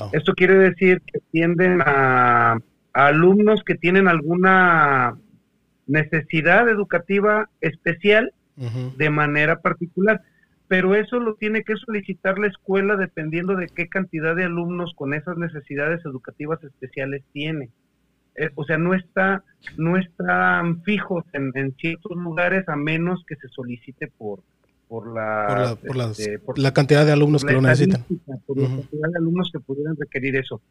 [0.00, 0.10] Oh.
[0.12, 2.58] Esto quiere decir que tienden a,
[2.92, 5.18] alumnos que tienen alguna
[5.86, 8.32] necesidad educativa especial
[8.96, 10.20] de manera particular,
[10.68, 15.14] pero eso lo tiene que solicitar la escuela dependiendo de qué cantidad de alumnos con
[15.14, 17.70] esas necesidades educativas especiales tiene.
[18.36, 19.42] Eh, o sea, no está
[19.76, 24.40] no están fijos en, en ciertos lugares a menos que se solicite por
[24.88, 28.04] por la, por la, este, la cantidad de alumnos que lo necesitan.
[28.46, 30.62] Por la cantidad de alumnos que pudieran requerir eso.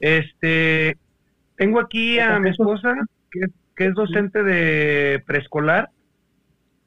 [0.00, 0.96] Este,
[1.56, 2.94] tengo aquí a mi esposa,
[3.30, 5.90] que, que es docente de preescolar,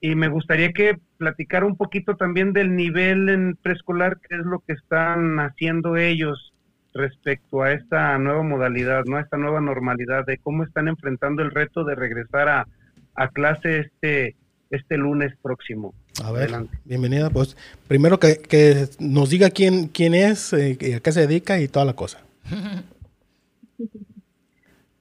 [0.01, 4.59] y me gustaría que platicara un poquito también del nivel en preescolar, qué es lo
[4.59, 6.53] que están haciendo ellos
[6.93, 9.17] respecto a esta nueva modalidad, ¿no?
[9.17, 12.67] A esta nueva normalidad, de cómo están enfrentando el reto de regresar a,
[13.15, 14.35] a clase este
[14.69, 15.93] este lunes próximo.
[16.23, 16.51] A ver,
[16.85, 17.29] bienvenida.
[17.29, 21.85] Pues primero que, nos diga quién, quién es, eh, a qué se dedica y toda
[21.85, 22.21] la cosa.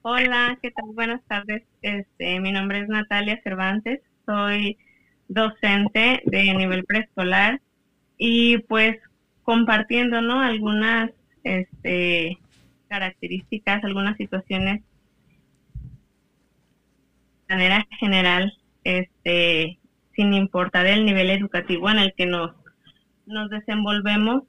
[0.01, 0.85] Hola, ¿qué tal?
[0.93, 1.63] Buenas tardes.
[1.81, 4.77] Este, mi nombre es Natalia Cervantes, soy
[5.29, 7.61] docente de nivel preescolar
[8.17, 8.97] y pues
[9.43, 10.41] compartiendo, ¿no?
[10.41, 11.11] Algunas
[11.43, 12.37] este,
[12.89, 14.81] características, algunas situaciones
[17.47, 18.53] de manera general
[18.83, 19.79] este,
[20.15, 22.51] sin importar el nivel educativo en el que nos,
[23.25, 24.43] nos desenvolvemos.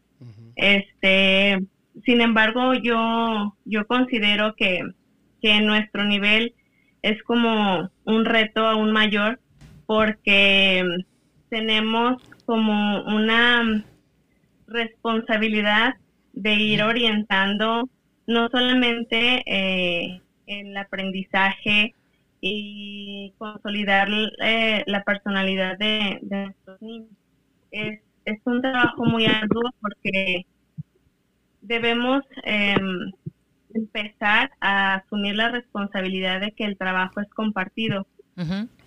[0.56, 1.58] Este,
[2.04, 4.80] sin embargo, yo, yo considero que,
[5.40, 6.54] que nuestro nivel
[7.02, 9.40] es como un reto aún mayor
[9.90, 10.84] porque
[11.48, 13.84] tenemos como una
[14.68, 15.96] responsabilidad
[16.32, 17.90] de ir orientando
[18.28, 21.96] no solamente eh, el aprendizaje
[22.40, 24.06] y consolidar
[24.44, 27.10] eh, la personalidad de, nuestros niños.
[27.72, 30.46] Es, es, un trabajo muy arduo porque
[31.62, 33.10] debemos em,
[33.74, 38.06] empezar a asumir la responsabilidad de que el trabajo es compartido,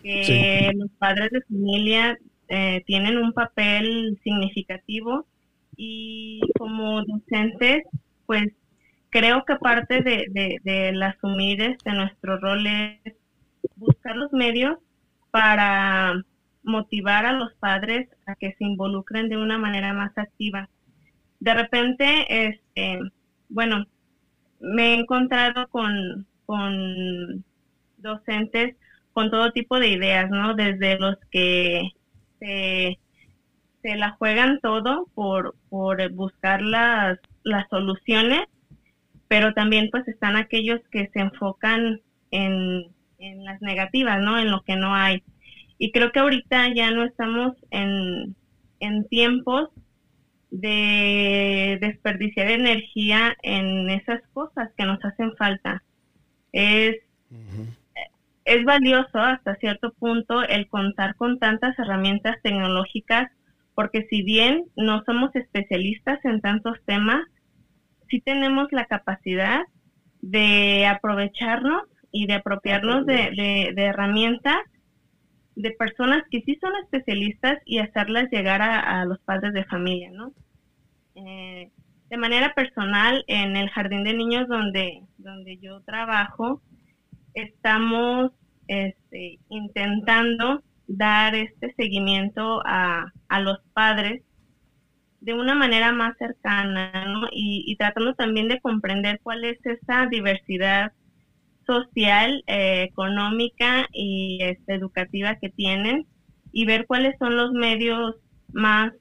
[0.03, 2.17] que los padres de familia
[2.49, 5.25] eh, tienen un papel significativo
[5.77, 7.83] y como docentes,
[8.25, 8.51] pues
[9.09, 13.13] creo que parte de, de, del asumir este nuestro rol es
[13.75, 14.77] buscar los medios
[15.31, 16.13] para
[16.63, 20.69] motivar a los padres a que se involucren de una manera más activa.
[21.39, 22.99] De repente, este,
[23.49, 23.85] bueno,
[24.59, 27.43] me he encontrado con, con
[27.97, 28.75] docentes
[29.13, 30.55] con todo tipo de ideas, ¿no?
[30.55, 31.91] Desde los que
[32.39, 32.99] se,
[33.81, 38.45] se la juegan todo por, por buscar las, las soluciones,
[39.27, 42.01] pero también pues están aquellos que se enfocan
[42.31, 42.93] en
[43.23, 44.37] en las negativas, ¿no?
[44.37, 45.23] En lo que no hay.
[45.77, 48.35] Y creo que ahorita ya no estamos en,
[48.79, 49.69] en tiempos
[50.51, 55.83] de desperdiciar energía en esas cosas que nos hacen falta.
[56.51, 56.97] Es,
[58.45, 63.31] es valioso hasta cierto punto el contar con tantas herramientas tecnológicas,
[63.73, 67.21] porque si bien no somos especialistas en tantos temas,
[68.09, 69.61] sí tenemos la capacidad
[70.21, 74.59] de aprovecharnos y de apropiarnos de, de, herramientas
[75.55, 80.31] de personas que sí son especialistas y hacerlas llegar a, los padres de familia, ¿no?
[81.15, 81.71] Eh,
[82.09, 86.61] de manera personal, en el jardín de niños donde, donde yo trabajo,
[87.33, 88.31] estamos
[88.67, 94.21] este, intentando dar este seguimiento a, a, los padres
[95.21, 97.27] de una manera más cercana ¿no?
[97.31, 100.91] y, y, tratando también de comprender cuál es esa diversidad
[101.65, 106.05] social, eh, económica y este, educativa que tienen
[106.51, 108.15] y ver cuáles son los medios
[108.51, 108.93] más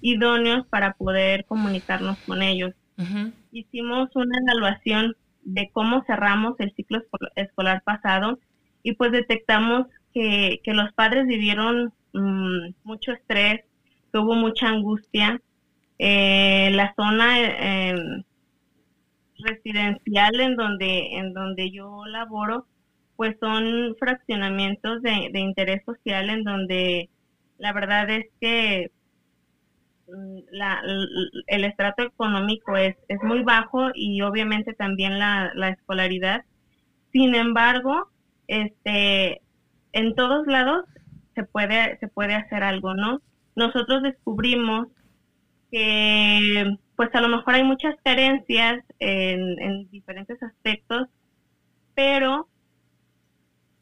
[0.00, 2.74] idóneos para poder comunicarnos con ellos.
[3.52, 5.14] Hicimos una evaluación
[5.54, 7.02] de cómo cerramos el ciclo
[7.34, 8.38] escolar pasado
[8.82, 13.62] y pues detectamos que, que los padres vivieron mm, mucho estrés,
[14.12, 15.40] que hubo mucha angustia.
[15.98, 17.96] Eh, la zona eh,
[19.38, 22.66] residencial en donde, en donde yo laboro,
[23.16, 27.08] pues son fraccionamientos de, de interés social en donde
[27.56, 28.90] la verdad es que
[30.50, 30.82] la,
[31.46, 36.44] el estrato económico es, es muy bajo y obviamente también la, la escolaridad.
[37.12, 38.08] Sin embargo,
[38.46, 39.42] este,
[39.92, 40.84] en todos lados
[41.34, 43.20] se puede, se puede hacer algo, ¿no?
[43.54, 44.88] Nosotros descubrimos
[45.70, 51.06] que pues a lo mejor hay muchas carencias en, diferentes aspectos,
[51.94, 52.48] pero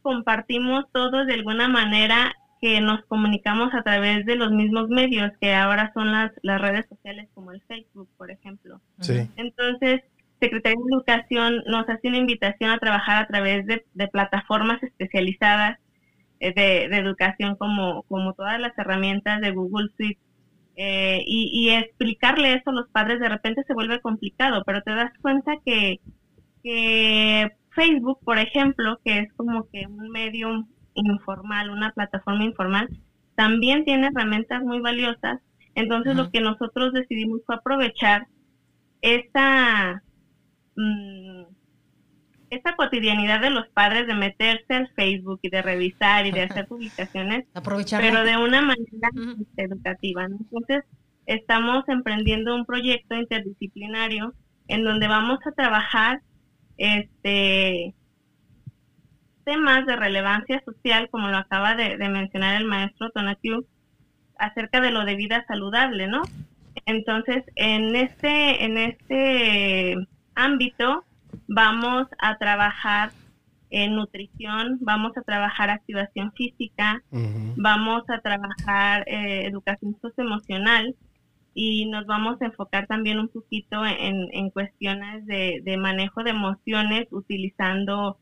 [0.02, 5.54] compartimos todos de alguna manera que nos comunicamos a través de los mismos medios que
[5.54, 8.80] ahora son las, las redes sociales como el Facebook, por ejemplo.
[9.36, 10.02] Entonces,
[10.40, 15.78] Secretaría de Educación nos hace una invitación a trabajar a través de, plataformas especializadas
[16.40, 20.20] eh, de, de, educación como, como todas las herramientas de Google Suite
[20.78, 25.10] eh, y, explicarle eso a los padres de repente se vuelve complicado, pero te das
[25.22, 26.00] cuenta que,
[27.70, 30.66] Facebook, por ejemplo, que es como que un medio
[30.96, 32.88] informal, una plataforma informal,
[33.34, 35.40] también tiene herramientas muy valiosas.
[35.74, 38.26] Entonces lo que nosotros decidimos fue aprovechar
[39.02, 40.02] esa,
[40.74, 41.42] mm,
[42.50, 46.66] esa cotidianidad de los padres de meterse al Facebook y de revisar y de hacer
[46.66, 49.10] publicaciones, pero de una manera
[49.56, 50.24] educativa.
[50.24, 50.84] Entonces,
[51.26, 54.32] estamos emprendiendo un proyecto interdisciplinario
[54.68, 56.22] en donde vamos a trabajar
[56.78, 57.94] este
[59.46, 63.64] temas de relevancia social, como lo acaba de, mencionar el maestro Tonatiu,
[64.38, 66.22] acerca de lo de vida saludable, ¿no?
[66.84, 69.96] Entonces, en este, en este
[70.34, 71.04] ámbito,
[71.46, 73.12] vamos a trabajar
[73.70, 77.02] en nutrición, vamos a trabajar activación física,
[77.56, 80.96] vamos a trabajar eh, educación socioemocional
[81.54, 88.18] y nos vamos a enfocar también un poquito en, cuestiones de, manejo de emociones utilizando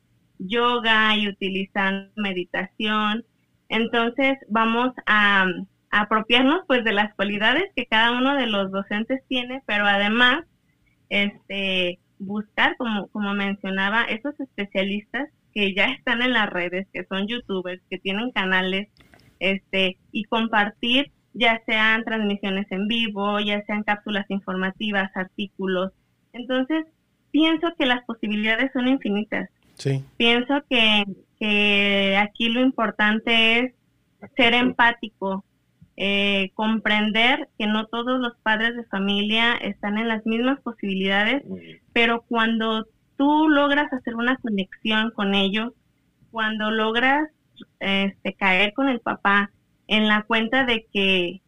[0.46, 3.24] yoga y utilizando meditación.
[3.68, 5.46] Entonces vamos a,
[5.90, 10.44] a apropiarnos pues de las cualidades que cada uno de los docentes tiene, pero además
[11.08, 17.26] este buscar, como, como mencionaba, esos especialistas que ya están en las redes, que son
[17.28, 18.88] youtubers, que tienen canales,
[19.38, 25.92] este, y compartir ya sean transmisiones en vivo, ya sean cápsulas informativas, artículos.
[26.32, 26.86] Entonces,
[27.32, 29.50] pienso que las posibilidades son infinitas.
[29.74, 30.04] Sí.
[30.16, 31.04] Pienso que,
[31.38, 33.72] que aquí lo importante es
[34.36, 35.44] ser empático,
[35.96, 41.44] eh, comprender que no todos los padres de familia están en las mismas posibilidades,
[41.92, 45.72] pero cuando tú logras hacer una conexión con ellos,
[46.30, 47.28] cuando logras
[47.78, 49.50] este, caer con el papá
[49.86, 51.40] en la cuenta de que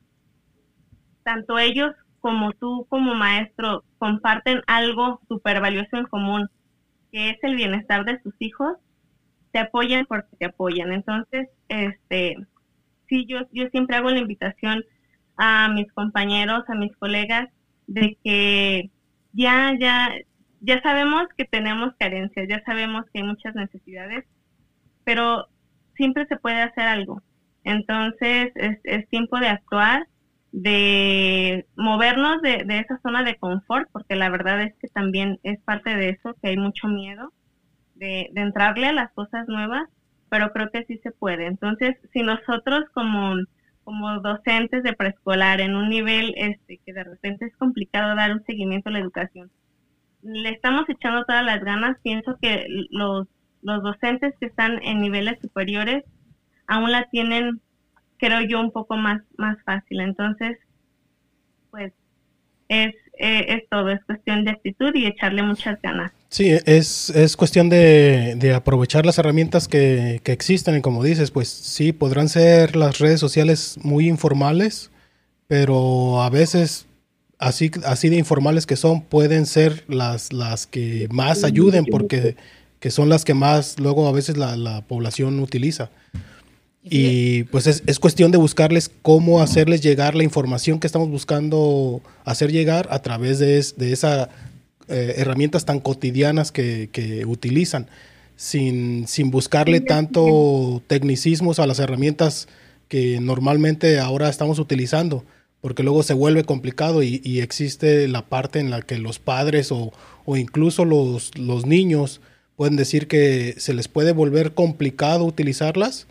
[1.24, 6.48] tanto ellos como tú como maestro comparten algo súper valioso en común,
[7.16, 8.76] que es el bienestar de sus hijos,
[9.50, 10.92] te apoyan porque te apoyan.
[10.92, 12.36] Entonces, este,
[13.08, 14.84] sí, yo, yo siempre hago la invitación
[15.38, 17.48] a mis compañeros, a mis colegas,
[17.86, 18.90] de que
[19.32, 20.10] ya, ya,
[20.60, 24.26] ya sabemos que tenemos carencias, ya sabemos que hay muchas necesidades,
[25.04, 25.48] pero
[25.96, 27.22] siempre se puede hacer algo.
[27.64, 30.06] Entonces es, es tiempo de actuar,
[30.52, 35.60] de movernos de, de, esa zona de confort, porque la verdad es que también es
[35.60, 37.32] parte de eso, que hay mucho miedo
[37.96, 39.88] de, entrarle a las cosas nuevas
[40.28, 41.46] pero creo que sí se puede.
[41.46, 43.36] Entonces, si nosotros como,
[43.84, 48.44] como docentes de preescolar en un nivel este que de repente es complicado dar un
[48.44, 49.52] seguimiento a la educación,
[50.22, 53.28] le estamos echando todas las ganas, pienso que los,
[53.62, 56.04] los docentes que están en niveles superiores
[56.66, 57.60] aún la tienen,
[58.18, 60.00] creo yo, un poco más, más fácil.
[60.00, 60.58] Entonces,
[61.70, 61.92] pues
[62.68, 66.12] es, eh, es todo, es cuestión de actitud y echarle muchas ganas.
[66.28, 71.30] Sí, es, es cuestión de, de aprovechar las herramientas que, que, existen y como dices,
[71.30, 74.90] pues sí, podrán ser las redes sociales muy informales,
[75.46, 76.86] pero a veces
[77.38, 82.36] así, así de informales que son, pueden ser las, las que más ayuden porque
[82.80, 85.90] que son las que más luego a veces la, la población utiliza.
[86.88, 92.00] Y pues es, es, cuestión de buscarles cómo hacerles llegar la información que estamos buscando
[92.24, 94.28] hacer llegar a través de, de esas
[94.88, 97.88] eh, herramientas tan cotidianas que, que utilizan,
[98.36, 102.46] sin, sin, buscarle tanto tecnicismos a las herramientas
[102.86, 105.24] que normalmente ahora estamos utilizando,
[105.60, 109.72] porque luego se vuelve complicado y, y existe la parte en la que los padres
[109.72, 109.92] o,
[110.24, 112.20] o incluso los, los niños
[112.54, 116.06] pueden decir que se les puede volver complicado utilizarlas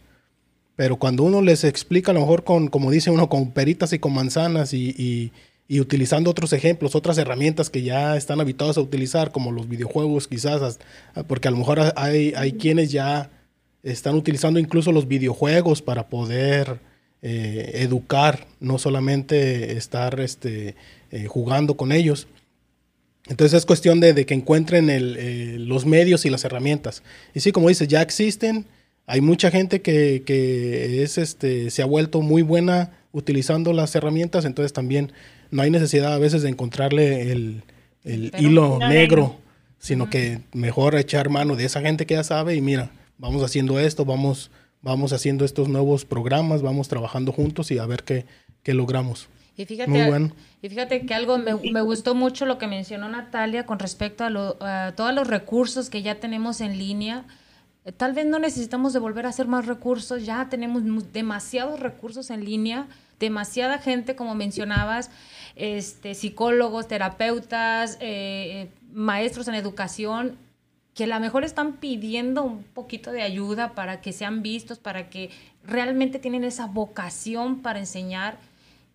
[0.75, 3.99] pero cuando uno les explica, a lo mejor con, como dice uno, con peritas y
[3.99, 5.31] con manzanas y,
[5.67, 10.27] y, utilizando otros ejemplos, otras herramientas que ya están habituados a utilizar, como los videojuegos
[10.27, 10.79] quizás,
[11.27, 13.31] porque a lo mejor hay, hay quienes ya
[13.81, 16.79] están utilizando incluso los videojuegos para poder
[17.21, 20.75] eh, educar, no solamente estar este,
[21.11, 22.27] eh, jugando con ellos.
[23.27, 27.01] Entonces es cuestión de, que encuentren eh, los medios y las herramientas.
[27.33, 28.65] Y sí, como dices, ya existen,
[29.07, 34.45] hay mucha gente que, que, es, este, se ha vuelto muy buena utilizando las herramientas,
[34.45, 35.11] entonces también
[35.51, 37.63] no hay necesidad a veces de encontrarle el,
[38.03, 39.37] el hilo negro,
[39.77, 43.79] sino que mejor echar mano de esa gente que ya sabe y mira, vamos haciendo
[43.79, 44.51] esto, vamos,
[44.81, 48.25] vamos haciendo estos nuevos programas, vamos trabajando juntos y a ver qué,
[48.63, 49.29] qué logramos.
[49.57, 50.31] Y fíjate, Muy bueno.
[50.61, 54.29] y fíjate que algo me, me, gustó mucho lo que mencionó Natalia con respecto a,
[54.29, 57.23] lo, a todos los recursos que ya tenemos en línea
[57.97, 60.83] Tal vez no necesitamos de volver a hacer más recursos, ya tenemos
[61.13, 62.87] demasiados recursos en línea,
[63.19, 65.11] demasiada gente, como mencionabas,
[65.55, 70.37] este, psicólogos, terapeutas, eh, maestros en educación,
[70.95, 75.09] que a lo mejor están pidiendo un poquito de ayuda para que sean vistos, para
[75.09, 75.29] que
[75.63, 78.39] realmente tienen esa vocación para enseñar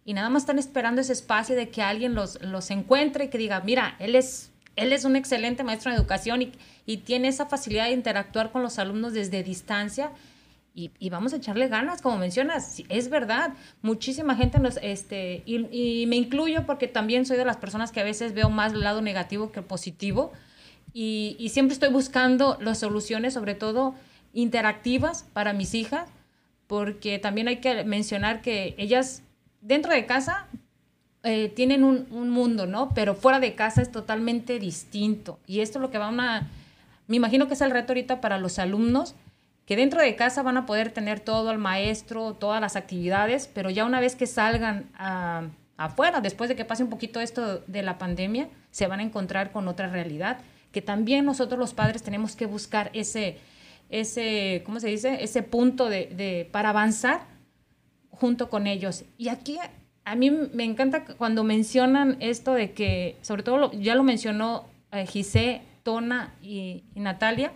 [0.05, 3.39] y nada más están esperando ese espacio de que alguien los, los encuentre y que
[3.39, 4.50] diga, mira, él es
[4.81, 6.53] él es un excelente maestro en educación y,
[6.87, 10.11] y, tiene esa facilidad de interactuar con los alumnos desde distancia.
[10.75, 15.67] Y, y vamos a echarle ganas, como mencionas, es verdad, muchísima gente nos, este, y,
[15.77, 18.81] y, me incluyo porque también soy de las personas que a veces veo más el
[18.81, 20.33] lado negativo que el positivo,
[20.93, 23.95] y, siempre estoy buscando las soluciones, sobre todo
[24.33, 26.09] interactivas para mis hijas,
[26.67, 29.23] porque también hay que mencionar que ellas
[29.61, 30.47] dentro de casa
[31.23, 32.95] eh, tienen un, un, mundo, ¿no?
[32.95, 35.39] Pero fuera de casa es totalmente distinto.
[35.47, 36.49] Y esto es lo que van a,
[37.09, 39.15] me imagino que es el reto ahorita para los alumnos,
[39.67, 43.71] que dentro de casa van a poder tener todo el maestro, todas las actividades, pero
[43.71, 44.91] ya una vez que salgan
[45.77, 49.53] afuera, después de que pase un poquito esto de la pandemia, se van a encontrar
[49.53, 50.39] con otra realidad,
[50.73, 53.39] que también nosotros los padres tenemos que buscar ese,
[53.91, 55.23] ese ¿cómo se dice?
[55.23, 57.27] Ese punto de, de para avanzar
[58.11, 59.05] junto con ellos.
[59.19, 59.59] Y aquí
[60.11, 65.07] a mí me encanta cuando mencionan esto de que, sobre todo ya lo mencionó eh,
[65.07, 67.53] Gisé, Tona y, Natalia,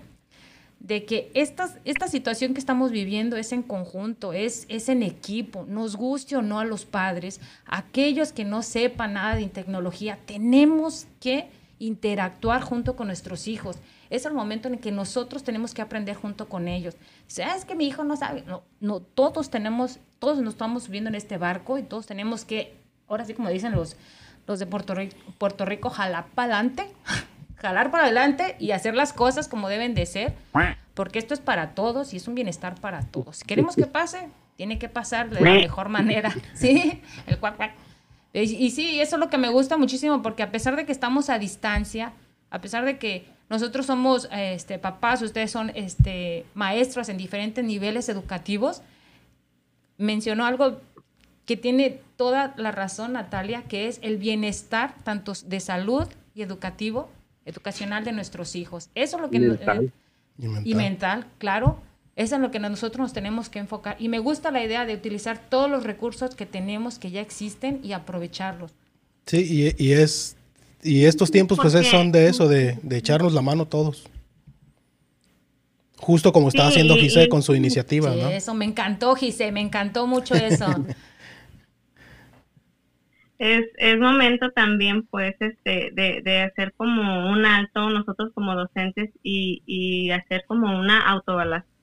[0.79, 5.65] de que esta, esta situación que estamos viviendo es en conjunto, es, es en equipo,
[5.67, 11.09] nos guste o no a los padres, aquellos que no sepan nada de tecnología, tenemos
[11.19, 11.49] que
[11.87, 13.77] interactuar junto con nuestros hijos.
[14.11, 16.97] Es el momento en el que nosotros tenemos que aprender junto con ellos.
[17.27, 18.43] ¿Sabes ah, que mi hijo no sabe?
[18.47, 22.77] No, no, todos tenemos, todos nos estamos subiendo en este barco y todos tenemos que,
[23.09, 23.97] ahora sí como dicen los,
[24.47, 26.91] los de Puerto Rico, Puerto Rico, jalar para adelante,
[27.57, 30.35] jalar para adelante y hacer las cosas como deben de ser,
[30.95, 33.39] porque esto es para todos y es un bienestar para todos.
[33.39, 37.03] Si queremos que pase, tiene que pasar de la mejor manera, ¿sí?
[37.27, 37.73] El cuac, cuac.
[38.35, 40.93] Y, y sí, eso es lo que me gusta muchísimo, porque a pesar de que
[40.93, 42.13] estamos a distancia,
[42.51, 48.09] a pesar de que nosotros somos este, papás, ustedes son este, maestros en diferentes niveles
[48.09, 48.83] educativos.
[49.99, 50.81] Mencionó algo
[51.45, 57.11] que tiene toda la razón, Natalia, que es el bienestar tanto de salud y educativo,
[57.45, 58.89] educacional de nuestros hijos.
[58.95, 59.41] Eso es lo que...
[59.41, 59.93] Mental.
[60.39, 60.67] y, mental.
[60.67, 61.79] y mental, claro.
[62.17, 63.97] Eso es lo que nosotros nos tenemos que enfocar.
[63.99, 67.81] Y me gusta la idea de utilizar todos los recursos que tenemos, que ya existen,
[67.83, 68.73] y aprovecharlos.
[69.27, 70.37] Sí, y, y es
[70.85, 74.07] y estos tiempos pues son de eso, de, echarnos la mano todos.
[75.97, 80.07] Justo como está haciendo Gise con su iniciativa, sí, Eso, me encantó, Gise, me encantó
[80.07, 80.67] mucho eso.
[83.39, 89.09] es, es momento también, pues, este, de, de hacer como un alto nosotros como docentes
[89.23, 91.74] y, y hacer como una autoevaluación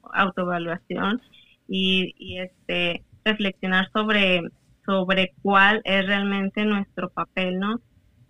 [1.68, 4.42] y, y este, reflexionar sobre,
[4.86, 7.82] sobre cuál es realmente nuestro papel, ¿no?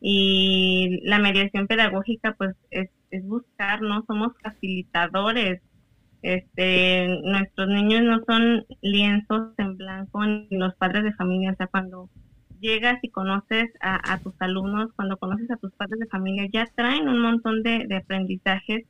[0.01, 4.03] y la mediación pedagógica pues es, es buscar, ¿no?
[4.07, 5.61] Somos facilitadores.
[6.23, 11.67] Este, nuestros niños no son lienzos en blanco ni los padres de familia, o sea,
[11.67, 12.09] cuando
[12.59, 17.07] llegas y conoces a, tus alumnos, cuando conoces a tus padres de familia, ya traen
[17.07, 18.85] un montón de, aprendizajes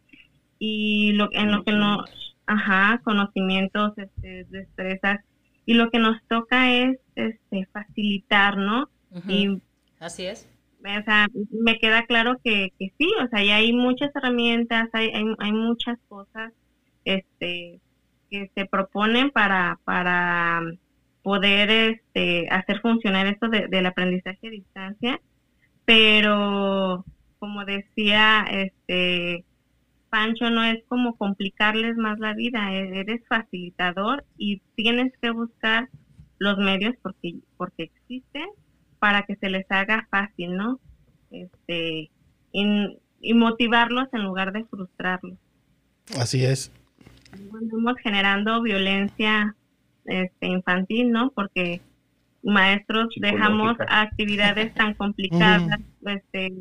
[0.59, 2.09] y lo, en lo que nos,
[2.45, 5.19] ajá, conocimientos, este, destrezas,
[5.65, 8.89] y lo que nos toca es este, facilitar, ¿no?
[9.27, 9.61] y,
[9.99, 10.49] Así es.
[10.79, 15.09] O sea, me queda claro que, que sí, o sea, ya hay muchas herramientas, hay,
[15.09, 16.53] hay, hay muchas cosas
[17.05, 17.79] este,
[18.31, 20.61] que se proponen para, para
[21.21, 25.21] poder este, hacer funcionar esto del aprendizaje a distancia,
[25.85, 27.05] pero
[27.37, 29.45] como decía este
[30.11, 35.89] Pancho, no es como complicarles más la vida, e-, eres facilitador y tienes que buscar
[36.37, 38.47] los medios porque, porque existen
[38.99, 40.79] para que se les haga fácil, ¿no?
[41.31, 42.11] Este,
[42.51, 45.37] y, motivarlos en lugar de frustrarlos.
[46.19, 46.71] Así es.
[47.31, 49.55] Estamos generando violencia
[50.05, 51.31] este, infantil, ¿no?
[51.31, 51.81] Porque
[52.43, 56.53] maestros dejamos actividades tan complicadas, este,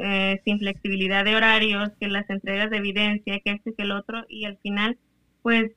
[0.00, 4.24] eh, sin flexibilidad de horarios, que las entregas de evidencia, que este que el otro,
[4.28, 4.98] y al final,
[5.42, 5.72] pues,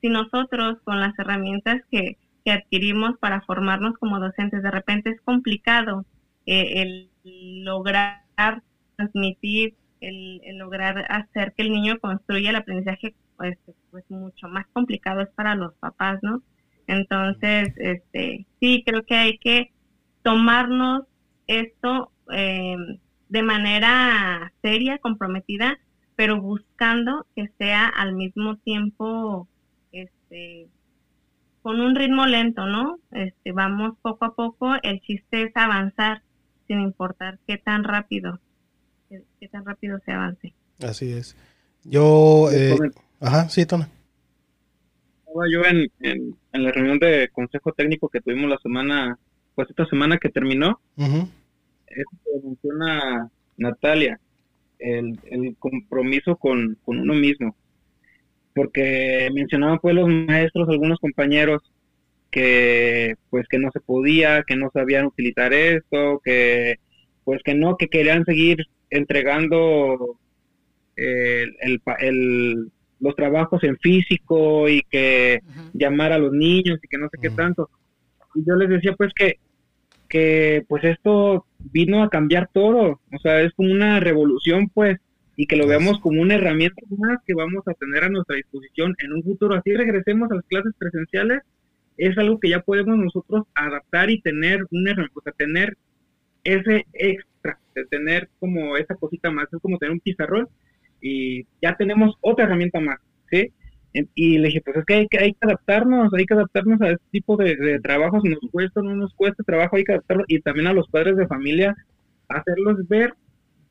[0.00, 5.20] si nosotros con las herramientas que, que adquirimos para formarnos como docentes, de repente es
[5.22, 6.04] complicado
[6.46, 7.10] eh, el
[7.64, 8.22] lograr
[8.96, 13.58] transmitir, el, el, lograr hacer que el niño construya el aprendizaje pues,
[13.90, 16.42] pues mucho más complicado es para los papás, ¿no?
[16.86, 19.72] Entonces, este, sí, creo que hay que
[20.22, 21.02] tomarnos
[21.46, 22.76] esto eh,
[23.28, 25.78] de manera seria, comprometida,
[26.14, 29.48] pero buscando que sea al mismo tiempo,
[29.92, 30.68] este,
[31.62, 32.98] con un ritmo lento, ¿no?
[33.12, 36.22] Este, vamos poco a poco, el chiste es avanzar,
[36.66, 38.40] sin importar qué tan rápido,
[39.08, 40.54] qué, tan rápido se avance.
[40.82, 41.36] Así es.
[41.84, 42.76] Yo, eh,
[43.20, 43.88] Ajá, sí, Tona.
[45.18, 49.18] Estaba yo en, en, la reunión de consejo técnico que tuvimos la semana,
[49.54, 50.80] pues esta semana que terminó,
[51.88, 54.20] esto menciona Natalia,
[54.78, 57.56] el, el compromiso con, con uno mismo.
[58.54, 61.62] Porque mencionaban pues los maestros, algunos compañeros,
[62.30, 66.76] que pues que no se podía, que no sabían utilizar esto, que
[67.24, 70.18] pues que no, que querían seguir entregando
[70.96, 72.70] el, el, el,
[73.00, 75.40] los trabajos en físico y que
[75.72, 77.68] llamar a los niños y que no sé qué tanto.
[78.34, 79.38] Y yo les decía pues que,
[80.08, 84.98] que pues esto vino a cambiar todo, o sea, es como una revolución pues
[85.36, 88.94] y que lo veamos como una herramienta más que vamos a tener a nuestra disposición
[88.98, 89.54] en un futuro.
[89.54, 91.42] Así regresemos a las clases presenciales,
[91.98, 95.76] es algo que ya podemos nosotros adaptar y tener un o sea, tener
[96.44, 100.48] ese extra, de tener como esa cosita más, es como tener un pizarrón
[101.00, 102.98] y ya tenemos otra herramienta más,
[103.30, 103.52] ¿sí?
[103.92, 106.90] Y le dije, pues es que hay, que hay que adaptarnos, hay que adaptarnos a
[106.90, 110.66] este tipo de, trabajos, nos cuesta, no nos cuesta trabajo, hay que adaptarlo, y también
[110.66, 111.74] a los padres de familia,
[112.28, 113.14] hacerlos ver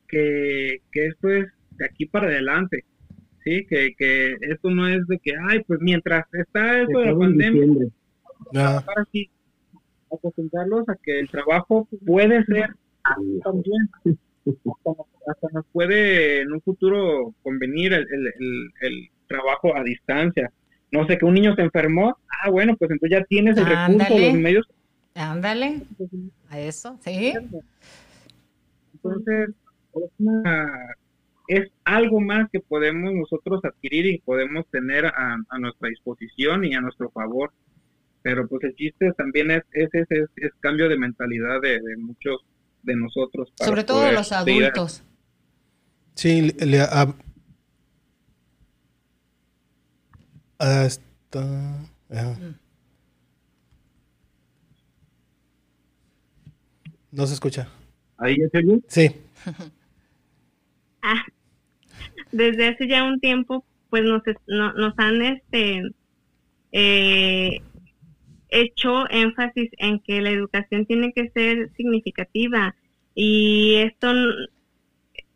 [0.08, 2.84] que, esto es de aquí para adelante,
[3.44, 3.66] ¿sí?
[3.66, 7.66] Que, que esto no es de que, ay, pues mientras está eso de la pandemia,
[8.52, 9.30] para sí,
[10.12, 12.70] acostumbrarlos a que el trabajo puede ser
[13.44, 13.90] también
[15.26, 18.06] hasta nos puede en un futuro convenir el,
[18.80, 20.50] el, trabajo a distancia.
[20.92, 24.18] No sé, que un niño se enfermó, ah, bueno, pues entonces ya tienes el recurso,
[24.18, 24.66] los medios.
[25.14, 25.82] Ándale,
[26.48, 27.34] a eso, sí.
[28.94, 29.50] Entonces,
[31.48, 36.80] es algo más que podemos nosotros adquirir y podemos tener a, nuestra disposición y a
[36.80, 37.52] nuestro favor.
[38.22, 42.44] Pero pues el chiste también es ese es, es, cambio de mentalidad de, de muchos
[42.82, 43.52] de nosotros.
[43.54, 45.04] Sobre todo los adultos.
[46.14, 46.80] Sí, le,
[50.58, 51.86] hasta...
[57.10, 57.68] No se escucha.
[58.18, 59.16] ¿Ahí ya se Sí.
[61.02, 61.24] ah,
[62.32, 65.82] desde hace ya un tiempo, pues nos, nos han este
[66.72, 67.62] eh,
[68.48, 72.74] hecho énfasis en que la educación tiene que ser significativa
[73.14, 74.12] y esto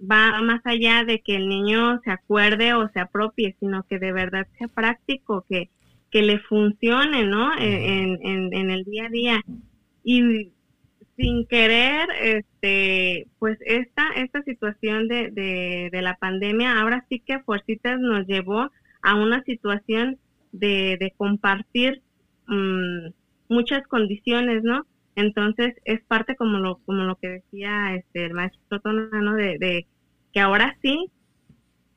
[0.00, 4.12] va más allá de que el niño se acuerde o se apropie, sino que de
[4.12, 5.70] verdad sea práctico, que,
[6.10, 7.52] que le funcione, ¿no?
[7.58, 8.18] En,
[8.52, 9.44] en, el día a día.
[10.02, 10.52] Y
[11.16, 15.30] sin querer, este, pues esta, esta situación de,
[15.92, 18.70] de, la pandemia ahora sí que fuercitas nos llevó
[19.02, 20.18] a una situación
[20.52, 22.02] de, de compartir
[22.46, 23.08] mm,
[23.48, 24.86] muchas condiciones, ¿no?
[25.20, 29.86] Entonces es parte como lo, como lo que decía este, el maestro Tonano de, de
[30.32, 31.10] que ahora sí,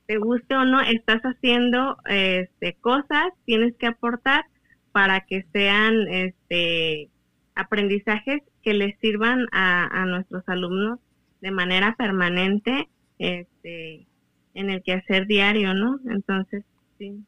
[0.05, 4.45] te guste o no, estás haciendo este, cosas, tienes que aportar
[4.91, 7.09] para que sean este,
[7.55, 10.99] aprendizajes que les sirvan a, a nuestros alumnos
[11.41, 12.89] de manera permanente
[13.19, 14.05] este,
[14.53, 15.99] en el quehacer diario, ¿no?
[16.09, 16.63] Entonces,
[16.97, 17.23] sí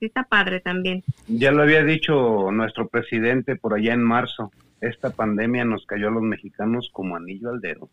[0.00, 1.02] está padre también.
[1.28, 4.52] Ya lo había dicho nuestro presidente por allá en marzo,
[4.88, 7.90] esta pandemia nos cayó a los mexicanos como anillo al dedo.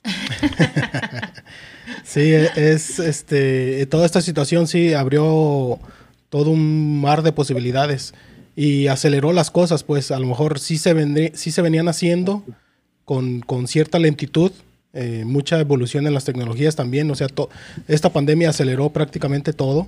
[2.04, 5.80] sí, es este toda esta situación sí abrió
[6.30, 8.14] todo un mar de posibilidades
[8.56, 12.44] y aceleró las cosas, pues a lo mejor sí se sí se venían haciendo
[13.06, 14.52] con, con cierta lentitud,
[14.94, 17.28] eh, mucha evolución en las tecnologías también, o sea,
[17.88, 19.88] esta pandemia aceleró prácticamente todo,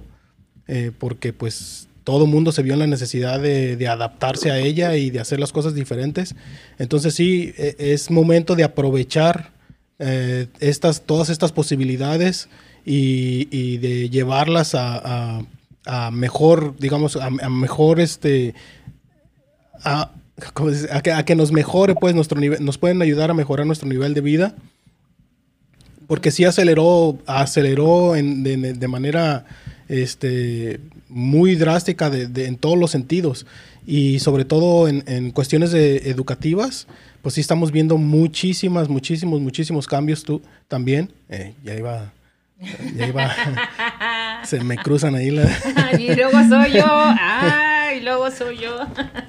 [0.67, 5.09] eh, porque pues todo mundo se vio en la necesidad de, adaptarse a ella y
[5.09, 6.35] de hacer las cosas diferentes.
[6.77, 9.51] Entonces sí, e, es momento de aprovechar
[9.99, 12.49] eh, estas, todas estas posibilidades
[12.85, 15.41] y, de llevarlas a,
[16.11, 18.53] mejor, digamos, a, mejor este...
[19.83, 20.11] A,
[21.25, 24.55] que, nos mejore, pues, nuestro nivel, nos pueden ayudar a mejorar nuestro nivel de vida.
[26.07, 29.45] Porque sí aceleró, aceleró de manera
[30.01, 30.79] este,
[31.09, 33.45] muy drástica de, en todos los sentidos
[33.85, 36.87] y sobre todo en, cuestiones de educativas,
[37.21, 41.11] pues sí estamos viendo muchísimas, muchísimos, muchísimos cambios tú también.
[41.29, 42.11] Eh, ya iba,
[42.95, 43.31] ya iba,
[44.45, 45.49] se me cruzan ahí la...
[45.99, 48.79] y luego soy yo, ay, luego soy yo.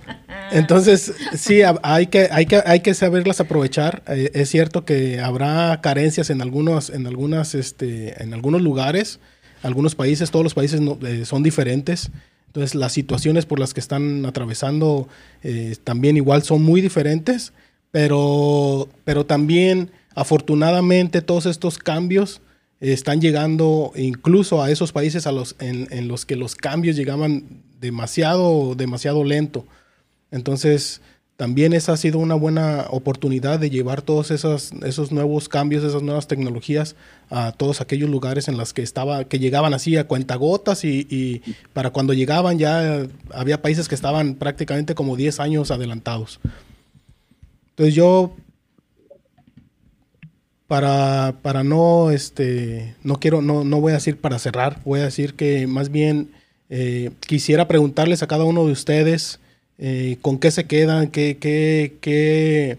[0.51, 4.03] Entonces, sí, hay que, hay que, hay que saberlas aprovechar.
[4.07, 9.21] Eh, es cierto que habrá carencias en algunos, en algunas, este, en algunos lugares,
[9.65, 12.11] algunos países, todos los países eh, son diferentes.
[12.47, 15.09] Entonces las situaciones por las que están atravesando
[15.43, 17.53] eh, también igual son muy diferentes,
[17.91, 22.41] pero, pero también afortunadamente todos estos cambios
[22.81, 27.45] están llegando incluso a esos países a los, en, en, los que los cambios llegaban
[27.81, 29.67] demasiado, demasiado lento.
[30.31, 31.01] Entonces,
[31.37, 36.03] también esa ha sido una buena oportunidad de llevar todos esos, esos nuevos cambios, esas
[36.03, 36.95] nuevas tecnologías
[37.29, 41.43] a todos aquellos lugares en los que estaba, que llegaban así a cuentagotas y, y
[41.73, 46.39] para cuando llegaban ya había países que estaban prácticamente como 10 años adelantados.
[47.71, 48.37] Entonces yo
[50.69, 55.05] para, para no este no quiero no, no voy a decir para cerrar voy a
[55.05, 56.31] decir que más bien
[56.71, 59.41] eh, quisiera preguntarles a cada uno de ustedes
[59.79, 62.79] eh, con qué se quedan, qué, qué, qué,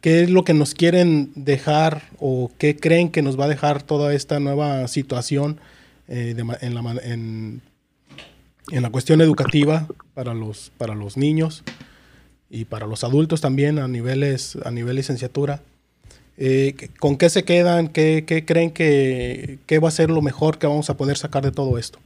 [0.00, 3.82] qué, es lo que nos quieren dejar o qué creen que nos va a dejar
[3.82, 5.60] toda esta nueva situación
[6.08, 7.60] eh, en, la, en,
[8.70, 11.62] la, cuestión educativa para los, para los niños
[12.48, 15.62] y para los adultos también a niveles a nivel licenciatura.
[16.38, 17.88] Eh, ¿Con qué se quedan?
[17.88, 21.44] ¿Qué, qué creen que, que, va a ser lo mejor que vamos a poder sacar
[21.44, 21.98] de todo esto?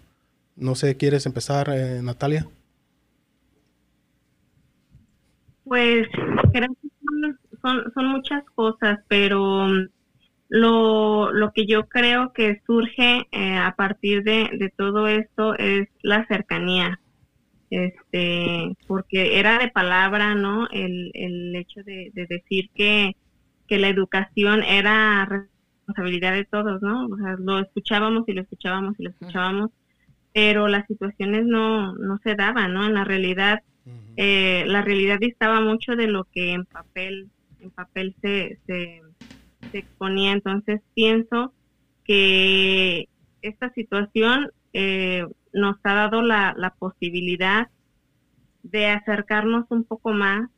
[0.56, 1.68] No sé, ¿quieres empezar,
[2.02, 2.48] Natalia?
[5.65, 6.09] Pues
[6.53, 6.89] creo que
[7.62, 9.89] son, son, muchas cosas, pero mm,
[10.49, 15.89] lo, lo que yo creo que surge eh, a partir de, de todo esto es
[16.03, 17.01] la cercanía.
[17.70, 23.16] Este porque era de palabra no el, el hecho de, de decir que,
[23.66, 28.95] que la educación era responsabilidad de todos no o sea lo escuchábamos y lo escuchábamos
[28.99, 29.70] y lo escuchábamos
[30.32, 33.62] pero las situaciones no no se daban no en la realidad
[34.16, 37.28] eh, la realidad distaba mucho de lo que en papel,
[37.61, 39.02] en papel se, se,
[39.73, 40.32] exponía.
[40.32, 41.52] Entonces pienso
[42.05, 43.09] que
[43.43, 47.69] esta situación eh, nos ha dado la, la posibilidad
[48.62, 50.48] de acercarnos un poco más,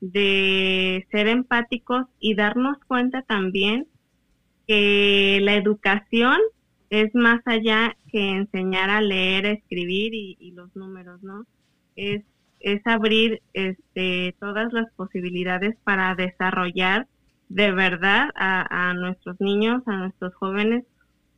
[0.00, 3.86] de ser empáticos y darnos cuenta también
[4.66, 6.38] que la educación
[6.90, 11.44] es más allá que enseñar a leer, a escribir y, y los números, ¿no?
[11.96, 12.22] Es
[12.64, 17.06] es abrir este, todas las posibilidades para desarrollar
[17.50, 20.84] de verdad a, nuestros niños, a nuestros jóvenes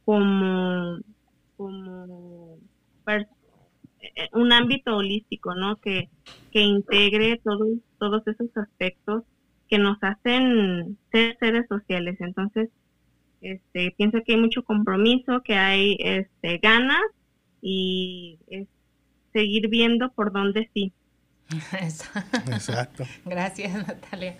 [0.04, 1.00] como,
[1.56, 2.58] como
[3.08, 5.76] eh, un ámbito holístico, ¿no?
[5.80, 6.08] Que,
[6.52, 9.24] que integre todos, todos esos aspectos
[9.68, 12.18] que nos hacen ser seres sociales.
[12.20, 12.70] Entonces,
[13.40, 17.02] este, pienso que hay mucho compromiso, que hay este, ganas
[17.60, 18.68] y es
[19.32, 20.92] seguir viendo por dónde sí.
[21.72, 23.04] Exacto.
[23.24, 24.36] Gracias, Natalia.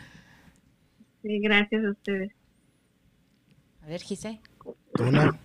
[1.23, 2.33] Sí, gracias a ustedes.
[3.83, 4.41] A ver, Gise.
[4.99, 5.39] Una,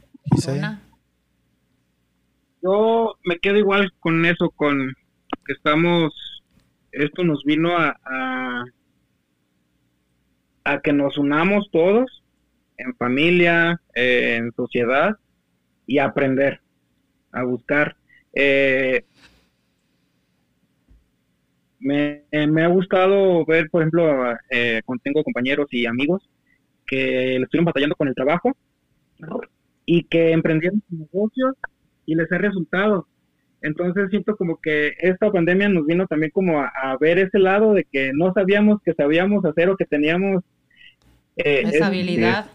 [2.62, 4.94] Yo me quedo igual con eso, con
[5.46, 6.14] que estamos,
[6.92, 7.98] esto nos vino a,
[10.64, 12.24] a que nos unamos todos
[12.78, 15.18] en familia, en sociedad
[15.86, 16.62] y aprender,
[17.32, 17.96] a buscar.
[18.34, 19.06] Eh,
[21.82, 22.24] me,
[22.64, 26.30] ha gustado ver, por ejemplo, eh, tengo compañeros y amigos
[26.86, 28.56] que le estuvieron batallando con el trabajo
[29.86, 31.56] y que emprendieron negocios
[32.06, 33.08] y les ha resultado.
[33.62, 37.86] Entonces siento como que esta pandemia nos vino también como a, ver ese lado de
[37.86, 40.44] que no sabíamos que sabíamos hacer o que teníamos
[41.38, 42.50] eh, esa habilidad.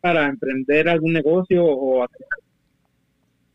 [0.00, 2.06] Para emprender algún negocio o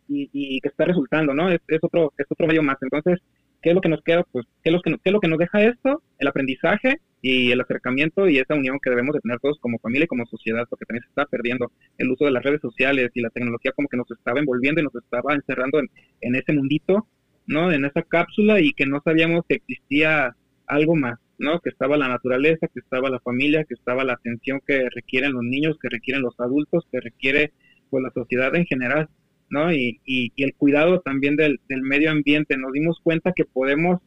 [0.07, 1.49] y, que está resultando, ¿no?
[1.49, 2.77] Es, otro es otro medio más.
[2.81, 3.19] Entonces,
[3.61, 4.23] ¿qué es lo que nos queda?
[4.31, 6.01] Pues, ¿qué es lo que, qué es lo que nos deja esto?
[6.19, 10.05] El aprendizaje y el acercamiento y esa unión que debemos de tener todos como familia
[10.05, 13.21] y como sociedad, porque también se está perdiendo el uso de las redes sociales y
[13.21, 15.89] la tecnología como que nos estaba envolviendo y nos estaba encerrando en,
[16.21, 17.07] en ese mundito,
[17.47, 17.71] ¿no?
[17.71, 20.35] En esa cápsula y que no sabíamos que existía
[20.67, 21.59] algo más, ¿no?
[21.59, 25.43] Que estaba la naturaleza, que estaba la familia, que estaba la atención que requieren los
[25.43, 27.51] niños, que requieren los adultos, que requiere
[27.89, 29.09] pues la sociedad en general,
[29.49, 29.71] ¿no?
[29.71, 32.57] Y, y, y el cuidado también del, del medio ambiente.
[32.57, 34.01] Nos dimos cuenta que podemos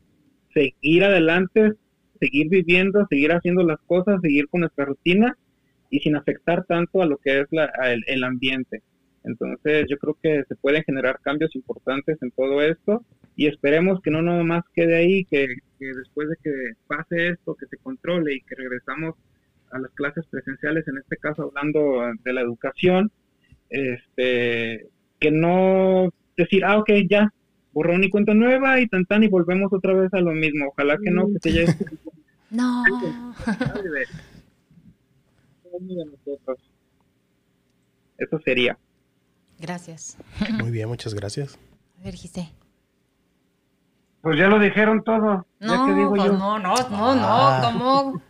[0.53, 1.75] seguir adelante
[2.19, 5.37] seguir viviendo, seguir haciendo las cosas, seguir con nuestra rutina
[5.91, 7.71] y sin afectar tanto a lo que es la,
[8.07, 8.83] el, ambiente.
[9.25, 13.05] Entonces yo creo que se pueden generar cambios importantes en todo esto
[13.39, 15.47] y esperemos que no nada más quede ahí, que,
[15.79, 16.51] después de que
[16.89, 19.15] pase esto, que se controle y que regresamos
[19.71, 23.13] a las clases presenciales, en este caso hablando de la educación,
[23.71, 24.89] este,
[25.21, 27.33] que no decir, ah, ok, ya,
[27.73, 30.67] borrón y cuenta nueva y tan tan y volvemos otra vez a lo mismo.
[30.71, 31.77] Ojalá que no, que se lleve.
[32.51, 32.83] no.
[38.19, 38.77] Eso sería.
[39.61, 40.19] Gracias.
[40.59, 41.57] Muy bien, muchas gracias.
[42.01, 42.49] A ver, Gise.
[44.21, 45.47] Pues ya lo dijeron todo.
[45.61, 46.33] No, digo pues yo?
[46.33, 47.61] no, no, no, no, ah.
[47.65, 48.23] ¿cómo?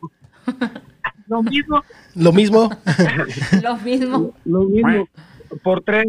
[1.28, 1.82] lo mismo.
[2.14, 2.70] Lo mismo.
[3.62, 4.34] lo mismo.
[4.44, 5.08] Lo mismo.
[5.62, 6.06] Por tres.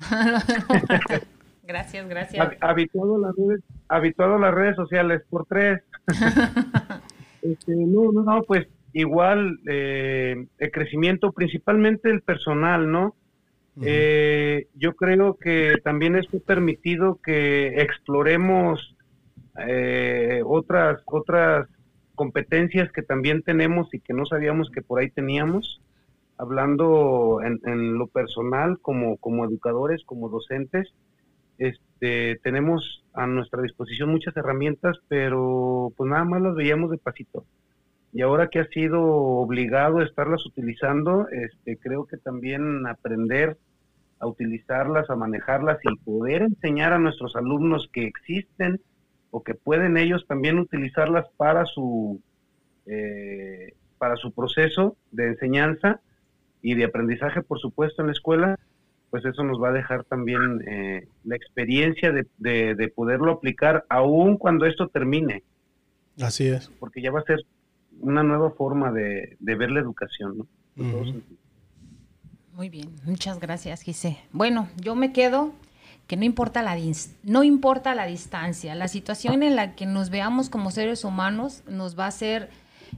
[1.66, 2.48] Gracias, gracias.
[2.60, 5.82] Habituado a las redes, habituado las redes sociales por tres.
[7.42, 13.16] este, no, no, no, pues igual eh, el crecimiento, principalmente el personal, ¿no?
[13.82, 18.95] Eh, yo creo que también es permitido que exploremos
[19.66, 21.68] eh, otras otras
[22.14, 25.82] competencias que también tenemos y que no sabíamos que por ahí teníamos,
[26.38, 30.92] hablando en, en lo personal como, como educadores, como docentes,
[31.58, 37.44] este, tenemos a nuestra disposición muchas herramientas, pero pues nada más las veíamos de pasito.
[38.12, 43.56] Y ahora que ha sido obligado a estarlas utilizando, este, creo que también aprender
[44.18, 48.80] a utilizarlas, a manejarlas y poder enseñar a nuestros alumnos que existen
[49.36, 52.22] o que pueden ellos también utilizarlas para su
[52.86, 56.00] eh, para su proceso de enseñanza
[56.62, 58.58] y de aprendizaje, por supuesto, en la escuela,
[59.10, 64.38] pues eso nos va a dejar también eh, la experiencia de, de, poderlo aplicar aún
[64.38, 65.42] cuando esto termine.
[66.18, 66.70] Así es.
[66.80, 67.44] Porque ya va a ser
[68.00, 70.46] una nueva forma de, ver la educación, ¿no?
[72.54, 74.16] Muy bien, muchas gracias, Gise.
[74.32, 75.52] Bueno, yo me quedo
[76.06, 76.76] que no importa la
[77.24, 81.98] no importa la distancia, la situación en la que nos veamos como seres humanos nos
[81.98, 82.50] va a hacer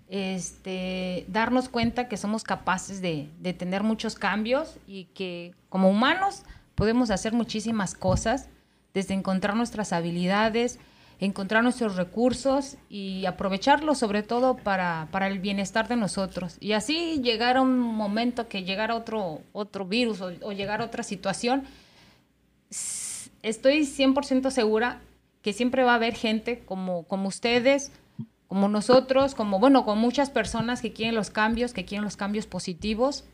[0.08, 3.28] este, darnos cuenta que somos capaces de,
[3.58, 6.42] tener muchos cambios y que como humanos
[6.74, 8.48] podemos hacer muchísimas cosas,
[8.94, 10.78] desde encontrar nuestras habilidades,
[11.20, 16.56] encontrar nuestros recursos y aprovecharlos sobre todo para, el bienestar de nosotros.
[16.60, 20.84] Y así llegar a un momento que llegara otro, otro virus o, o llegar a
[20.84, 21.64] otra situación,
[23.48, 25.00] estoy 100% segura
[25.42, 27.92] que siempre va a haber gente como, como ustedes,
[28.48, 32.46] como nosotros, como bueno, con muchas personas que quieren los cambios, que quieren los cambios
[32.46, 33.24] positivos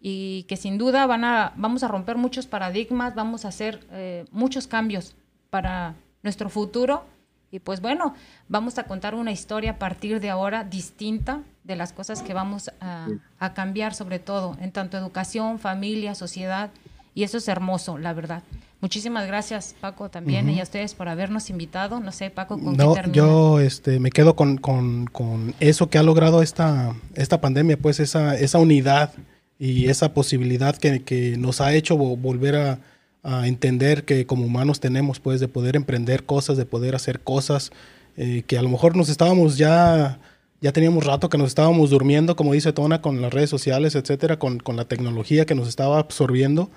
[0.00, 4.24] y que sin duda van a, vamos a romper muchos paradigmas, vamos a hacer eh,
[4.32, 5.14] muchos cambios
[5.50, 7.04] para nuestro futuro
[7.50, 8.14] y pues bueno,
[8.48, 12.70] vamos a contar una historia a partir de ahora distinta de las cosas que vamos
[12.80, 13.08] a,
[13.38, 16.70] a cambiar sobre todo en tanto educación, familia, sociedad
[17.14, 18.42] y eso es hermoso, la verdad.
[18.82, 22.00] Muchísimas gracias, Paco, también, y a ustedes por habernos invitado.
[22.00, 26.42] No sé, Paco, ¿con no, qué Yo este, me quedo con, eso que ha logrado
[26.42, 29.12] esta, esta pandemia, pues esa, esa unidad
[29.56, 35.38] y esa posibilidad que, nos ha hecho volver a, entender que como humanos tenemos, pues,
[35.38, 37.70] de poder emprender cosas, de poder hacer cosas
[38.16, 40.18] eh, que a lo mejor nos estábamos ya
[40.60, 44.40] ya teníamos rato que nos estábamos durmiendo, como dice Tona, con las redes sociales, etcétera,
[44.40, 46.68] con, con la tecnología que nos estaba absorbiendo.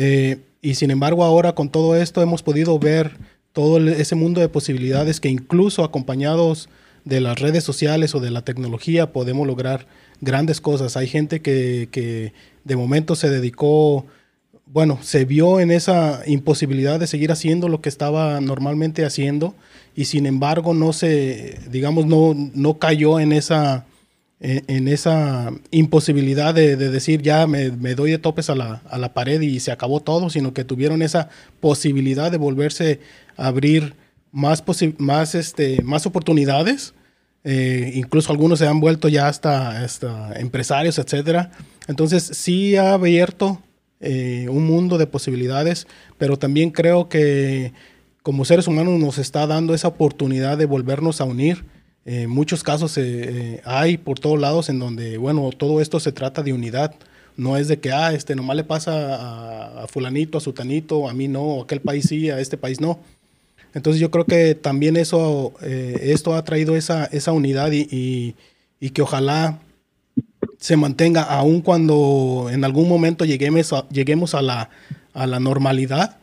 [0.00, 3.16] Eh, y sin embargo ahora con todo esto hemos podido ver
[3.52, 6.68] todo ese mundo de posibilidades que incluso acompañados
[7.04, 9.88] de las redes sociales o de la tecnología podemos lograr
[10.20, 10.96] grandes cosas.
[10.96, 14.06] Hay gente que, que de momento se dedicó,
[14.66, 19.56] bueno, se vio en esa imposibilidad de seguir haciendo lo que estaba normalmente haciendo
[19.96, 23.84] y sin embargo no se, digamos, no, no cayó en esa,
[24.40, 29.40] en, esa imposibilidad de, decir ya me, doy de topes a la, a la, pared
[29.40, 31.28] y se acabó todo, sino que tuvieron esa
[31.60, 33.00] posibilidad de volverse
[33.36, 33.94] a abrir
[34.30, 34.62] más,
[34.98, 36.94] más, este, más oportunidades
[37.44, 41.50] eh, incluso algunos se han vuelto ya hasta, empresarios, etcétera.
[41.86, 43.62] Entonces sí ha abierto
[44.00, 45.86] eh, un mundo de posibilidades,
[46.18, 47.72] pero también creo que
[48.22, 51.64] como seres humanos nos está dando esa oportunidad de volvernos a unir.
[52.04, 52.98] Eh, muchos casos
[53.64, 56.94] hay por todos lados en donde, bueno, todo esto se trata de unidad.
[57.36, 61.14] No es de que, ah, este nomás le pasa a, a fulanito, a sutanito, a
[61.14, 62.98] mí no, a aquel país sí, a este país no
[63.74, 68.34] entonces yo creo que también eso, eh, esto ha traído esa, esa unidad y,
[68.92, 69.58] que ojalá
[70.58, 74.70] se mantenga aun cuando en algún momento lleguemos a, lleguemos a, la,
[75.14, 76.16] a la normalidad,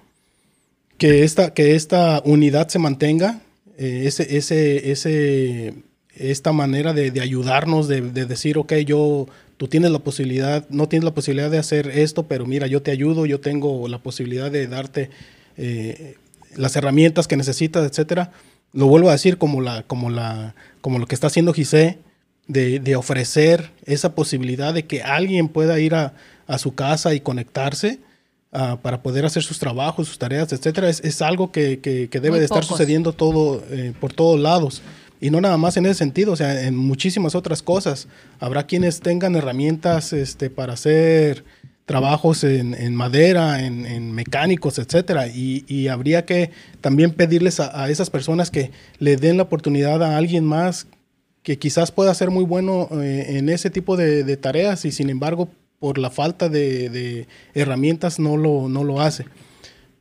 [0.98, 3.42] que esta, que esta unidad se mantenga,
[3.78, 5.74] eh, ese, ese, ese,
[6.16, 9.28] esta manera de, ayudarnos, de, decir, ok, yo,
[9.58, 12.92] tú tienes la posibilidad, no tienes la posibilidad de hacer esto, pero mira, yo te
[12.92, 15.10] ayudo, yo tengo la posibilidad de darte
[15.58, 16.16] eh,
[16.56, 18.32] las herramientas que necesitas, etcétera.
[18.74, 22.00] Lo vuelvo a decir como, la, como, la, como lo que está haciendo Gisé,
[22.48, 26.14] de, ofrecer esa posibilidad de que alguien pueda ir a,
[26.60, 28.00] su casa y conectarse
[28.56, 31.80] ah, para poder hacer sus trabajos, sus tareas, etcétera, es, algo que,
[32.12, 34.82] debe de estar sucediendo todo, eh, por todos lados.
[35.22, 38.08] Y no nada más en ese sentido, o sea, en muchísimas otras cosas.
[38.40, 41.44] Habrá quienes tengan herramientas este, para hacer
[41.86, 45.28] trabajos en, madera, en, mecánicos, etcétera.
[45.28, 46.52] Y, habría que
[46.82, 50.88] también pedirles a, esas personas que le den la oportunidad a alguien más
[51.44, 55.48] que quizás pueda ser muy bueno eh, en ese tipo de, tareas y sin embargo
[55.80, 59.26] por la falta de, herramientas no lo, no lo hace.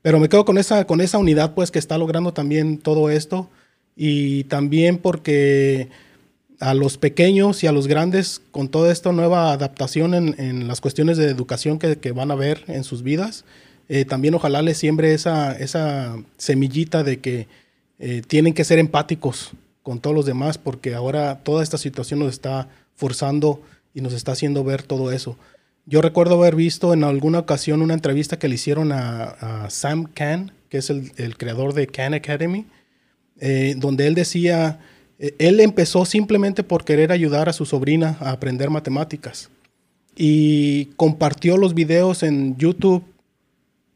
[0.02, 3.48] Pero me quedo con esa, con esa unidad pues que está logrando también todo esto
[3.96, 5.88] y también porque
[6.60, 11.16] a los pequeños y a los grandes con toda esta nueva adaptación en, las cuestiones
[11.16, 13.44] de educación que, van a ver en sus vidas.
[13.88, 17.48] Eh, también ojalá les siembre esa, esa semillita de que
[17.98, 19.52] eh, tienen que ser empáticos
[19.82, 23.60] con todos los demás porque ahora toda esta situación nos está forzando
[23.92, 25.36] y nos está haciendo ver todo eso.
[25.86, 30.52] Yo recuerdo haber visto en alguna ocasión una entrevista que le hicieron a, Sam Khan,
[30.68, 32.66] que es el, creador de Khan Academy,
[33.40, 34.80] eh, donde él decía
[35.18, 39.50] eh, él empezó simplemente por querer ayudar a su sobrina a aprender matemáticas
[40.16, 43.04] y compartió los videos en YouTube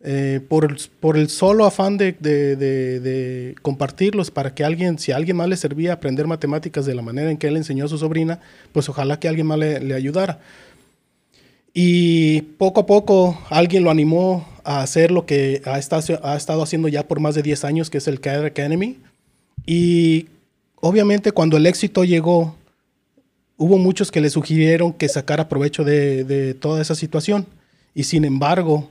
[0.00, 5.48] eh, por, por, el solo afán de, compartirlos para que alguien, si a alguien más
[5.48, 8.38] le servía aprender matemáticas de la manera en que él enseñó a su sobrina,
[8.72, 10.38] pues ojalá que alguien más le, ayudara.
[11.80, 16.60] Y poco a poco alguien lo animó a hacer lo que ha estado, ha estado
[16.60, 18.98] haciendo ya por más de 10 años, que es el Care Academy.
[19.64, 20.26] Y
[20.74, 22.56] obviamente cuando el éxito llegó,
[23.56, 27.46] hubo muchos que le sugirieron que sacara provecho de, toda esa situación.
[27.94, 28.90] Y sin embargo,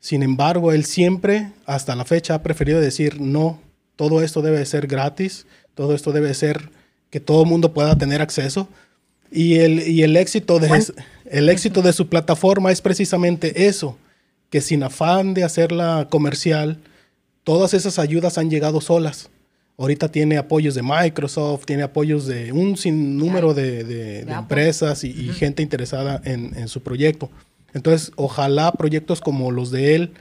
[0.00, 3.60] sin embargo, él siempre, hasta la fecha, ha preferido decir, no,
[3.96, 5.44] todo esto debe ser gratis,
[5.74, 6.70] todo esto debe ser
[7.10, 8.66] que todo el mundo pueda tener acceso.
[9.30, 10.70] Y el, el, éxito de,
[11.24, 13.96] el éxito de su plataforma es precisamente eso,
[14.50, 16.80] que sin afán de hacerla comercial,
[17.44, 19.30] todas esas ayudas han llegado solas.
[19.76, 25.62] Ahorita tiene apoyos de Microsoft, tiene apoyos de un sinnúmero de, de, empresas y, gente
[25.62, 27.28] interesada en, su proyecto.
[27.72, 30.12] Entonces, ojalá proyectos como los de él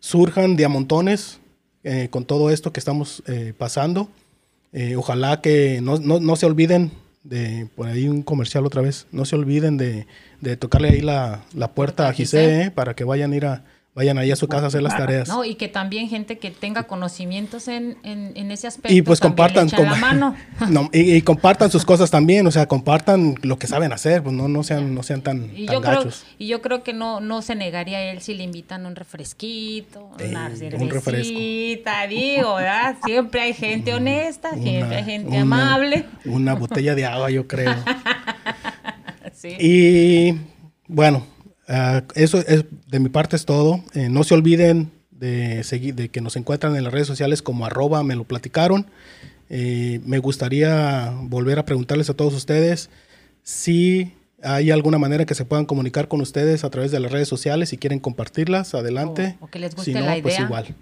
[0.00, 1.40] surjan de a montones
[1.84, 4.10] eh, con todo esto que estamos eh, pasando.
[4.72, 6.92] Eh, ojalá que no, no, se olviden
[7.28, 10.06] de, por ahí un comercial otra vez, no se olviden de,
[10.40, 14.16] de tocarle ahí la, la puerta a Gisé para que vayan a ir a, vayan
[14.16, 15.28] ahí a su casa a hacer las tareas.
[15.28, 18.94] No, y que también gente que tenga conocimientos en, en, ese aspecto.
[18.94, 19.68] Y pues compartan,
[20.92, 24.62] y, compartan sus cosas también, o sea, compartan lo que saben hacer, pues no, no
[24.62, 26.08] sean, no sean tan, y yo Creo,
[26.38, 30.10] y yo creo que no, no se negaría a él si le invitan un refresquito,
[30.24, 32.96] una cervecita, un digo, ¿verdad?
[33.04, 36.04] Siempre hay gente honesta, siempre hay gente amable.
[36.24, 37.74] Una botella de agua, yo creo.
[39.32, 39.56] sí.
[39.58, 40.38] Y
[40.86, 41.24] bueno,
[41.68, 43.84] Ah, eso es, de mi parte es todo.
[43.94, 47.66] Eh, no se olviden de, seguir, de que nos encuentran en las redes sociales como
[47.66, 48.86] arroba me lo platicaron.
[49.50, 52.90] Eh, me gustaría volver a preguntarles a todos ustedes
[53.42, 57.28] si hay alguna manera que se puedan comunicar con ustedes a través de las redes
[57.28, 59.36] sociales, si quieren compartirlas, adelante.
[59.40, 60.74] O, que les guste la pues igual.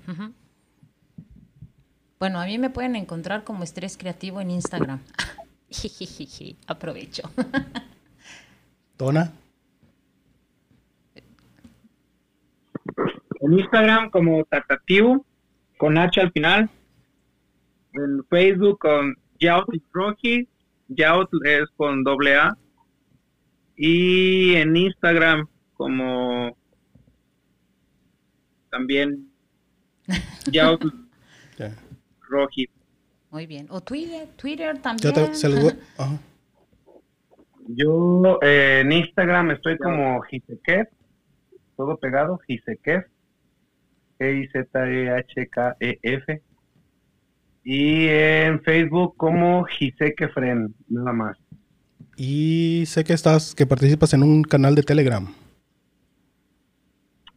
[2.19, 5.01] Bueno, a mí me pueden encontrar como estrés creativo en Instagram.
[6.67, 7.31] Aprovecho.
[8.99, 9.33] Dona.
[13.47, 15.25] En Instagram como Tatativo,
[15.79, 16.69] con H al final.
[17.93, 20.49] En Facebook con Yaut Roji.
[20.89, 22.59] Yaut es con doble A.
[23.77, 26.57] Y en Instagram como
[28.69, 29.31] también
[32.29, 32.69] Roji.
[33.31, 33.69] Muy bien.
[33.71, 35.15] O Twitter, Twitter también.
[37.69, 40.89] Yo eh, en Instagram estoy como Gisequef,
[41.77, 43.07] todo pegado, Gisequef,
[44.19, 44.83] G-I-Z-E-H-K-E-F.
[47.65, 51.37] Y en Facebook como Gisequefren, nada más.
[52.17, 55.27] Y sé que estás, que participas en un canal de Telegram.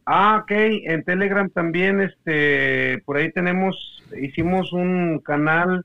[0.06, 5.84] Ah, ok, en Telegram también, este, por ahí tenemos, hicimos un canal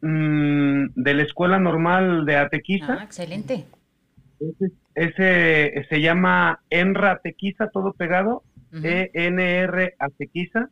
[0.00, 2.98] mm, de la Escuela Normal de Atequiza.
[3.00, 3.66] Ah, excelente.
[4.94, 8.44] Ese, se llama Enra Atequiza, todo pegado,
[8.82, 10.70] E-N-R Atequiza.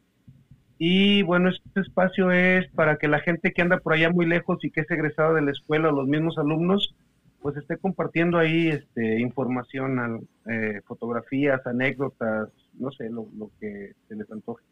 [0.79, 4.59] Y bueno, este espacio es para que la gente que anda por allá muy lejos
[4.65, 6.95] y que es egresado de la escuela, los mismos alumnos,
[7.41, 13.29] pues esté compartiendo ahí este, información, eh, fotografías, anécdotas, no sé, lo,
[13.61, 14.65] que se les antoje.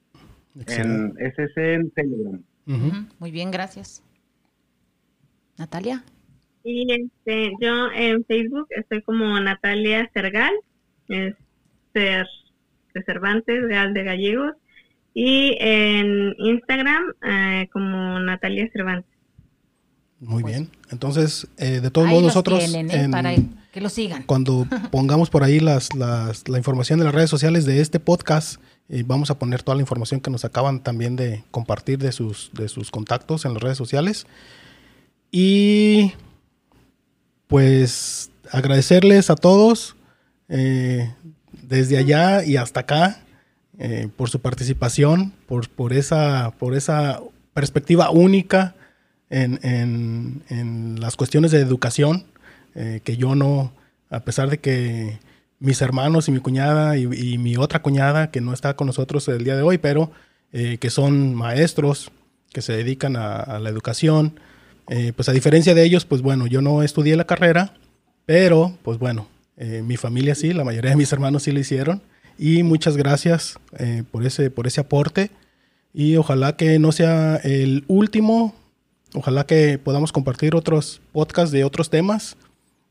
[0.67, 2.43] En, ese en Telegram.
[3.19, 4.03] Muy bien, gracias.
[5.59, 6.03] Natalia.
[6.65, 10.53] Y este, yo en Facebook estoy como Natalia Sergal,
[11.09, 11.35] es
[11.93, 12.27] ser
[12.95, 14.55] de Cervantes, Real de Gallegos,
[15.15, 19.11] y en Instagram eh, como Natalia Cervantes.
[20.21, 20.71] Muy pues, bien.
[20.91, 22.63] Entonces, eh, de todos modos, nosotros.
[22.63, 23.09] ¿eh?
[23.11, 23.35] para
[23.73, 24.23] que lo sigan.
[24.25, 28.61] Cuando pongamos por ahí las, las, la información de las redes sociales de este podcast,
[28.91, 32.51] eh, vamos a poner toda la información que nos acaban también de compartir de sus,
[32.53, 34.27] de sus contactos en las redes sociales.
[35.33, 36.13] Y
[37.47, 39.97] pues agradecerles a todos
[41.71, 43.25] desde allá y hasta acá
[44.17, 47.23] por su participación, por, por, esa, por esa
[47.55, 48.75] perspectiva única
[49.31, 52.25] en, en, las cuestiones de educación,
[52.75, 53.73] eh, que yo no,
[54.11, 55.19] a pesar de que
[55.59, 59.45] mis hermanos y mi cuñada y, mi otra cuñada, que no está con nosotros el
[59.45, 60.11] día de hoy, pero
[60.53, 62.11] eh, que son maestros,
[62.53, 64.41] que se dedican a, la educación,
[64.89, 67.75] eh, pues a diferencia de ellos, pues bueno, yo no estudié la carrera,
[68.27, 69.29] pero pues bueno,
[69.85, 72.03] mi familia sí, la mayoría de mis hermanos sí lo hicieron.
[72.39, 73.59] Y muchas gracias
[74.11, 75.31] por, ese, por ese aporte.
[75.93, 78.55] Y ojalá que no sea el último
[79.15, 82.37] Ojalá que podamos compartir otros podcasts de otros temas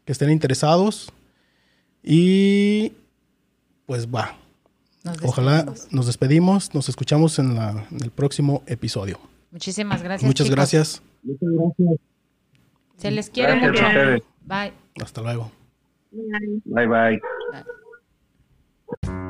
[0.05, 1.11] que estén interesados.
[2.03, 2.93] Y
[3.85, 4.37] pues va.
[5.23, 7.57] Ojalá nos despedimos, nos escuchamos en,
[8.01, 9.19] el próximo episodio.
[9.51, 10.27] Muchísimas gracias.
[10.27, 11.01] Muchas gracias.
[11.23, 11.99] Muchas gracias.
[12.97, 13.81] Se les quiere mucho.
[14.45, 14.73] Bye.
[15.01, 15.58] Hasta luego.
[16.73, 17.19] 拜拜。
[17.51, 17.63] 拜
[19.01, 19.28] 拜。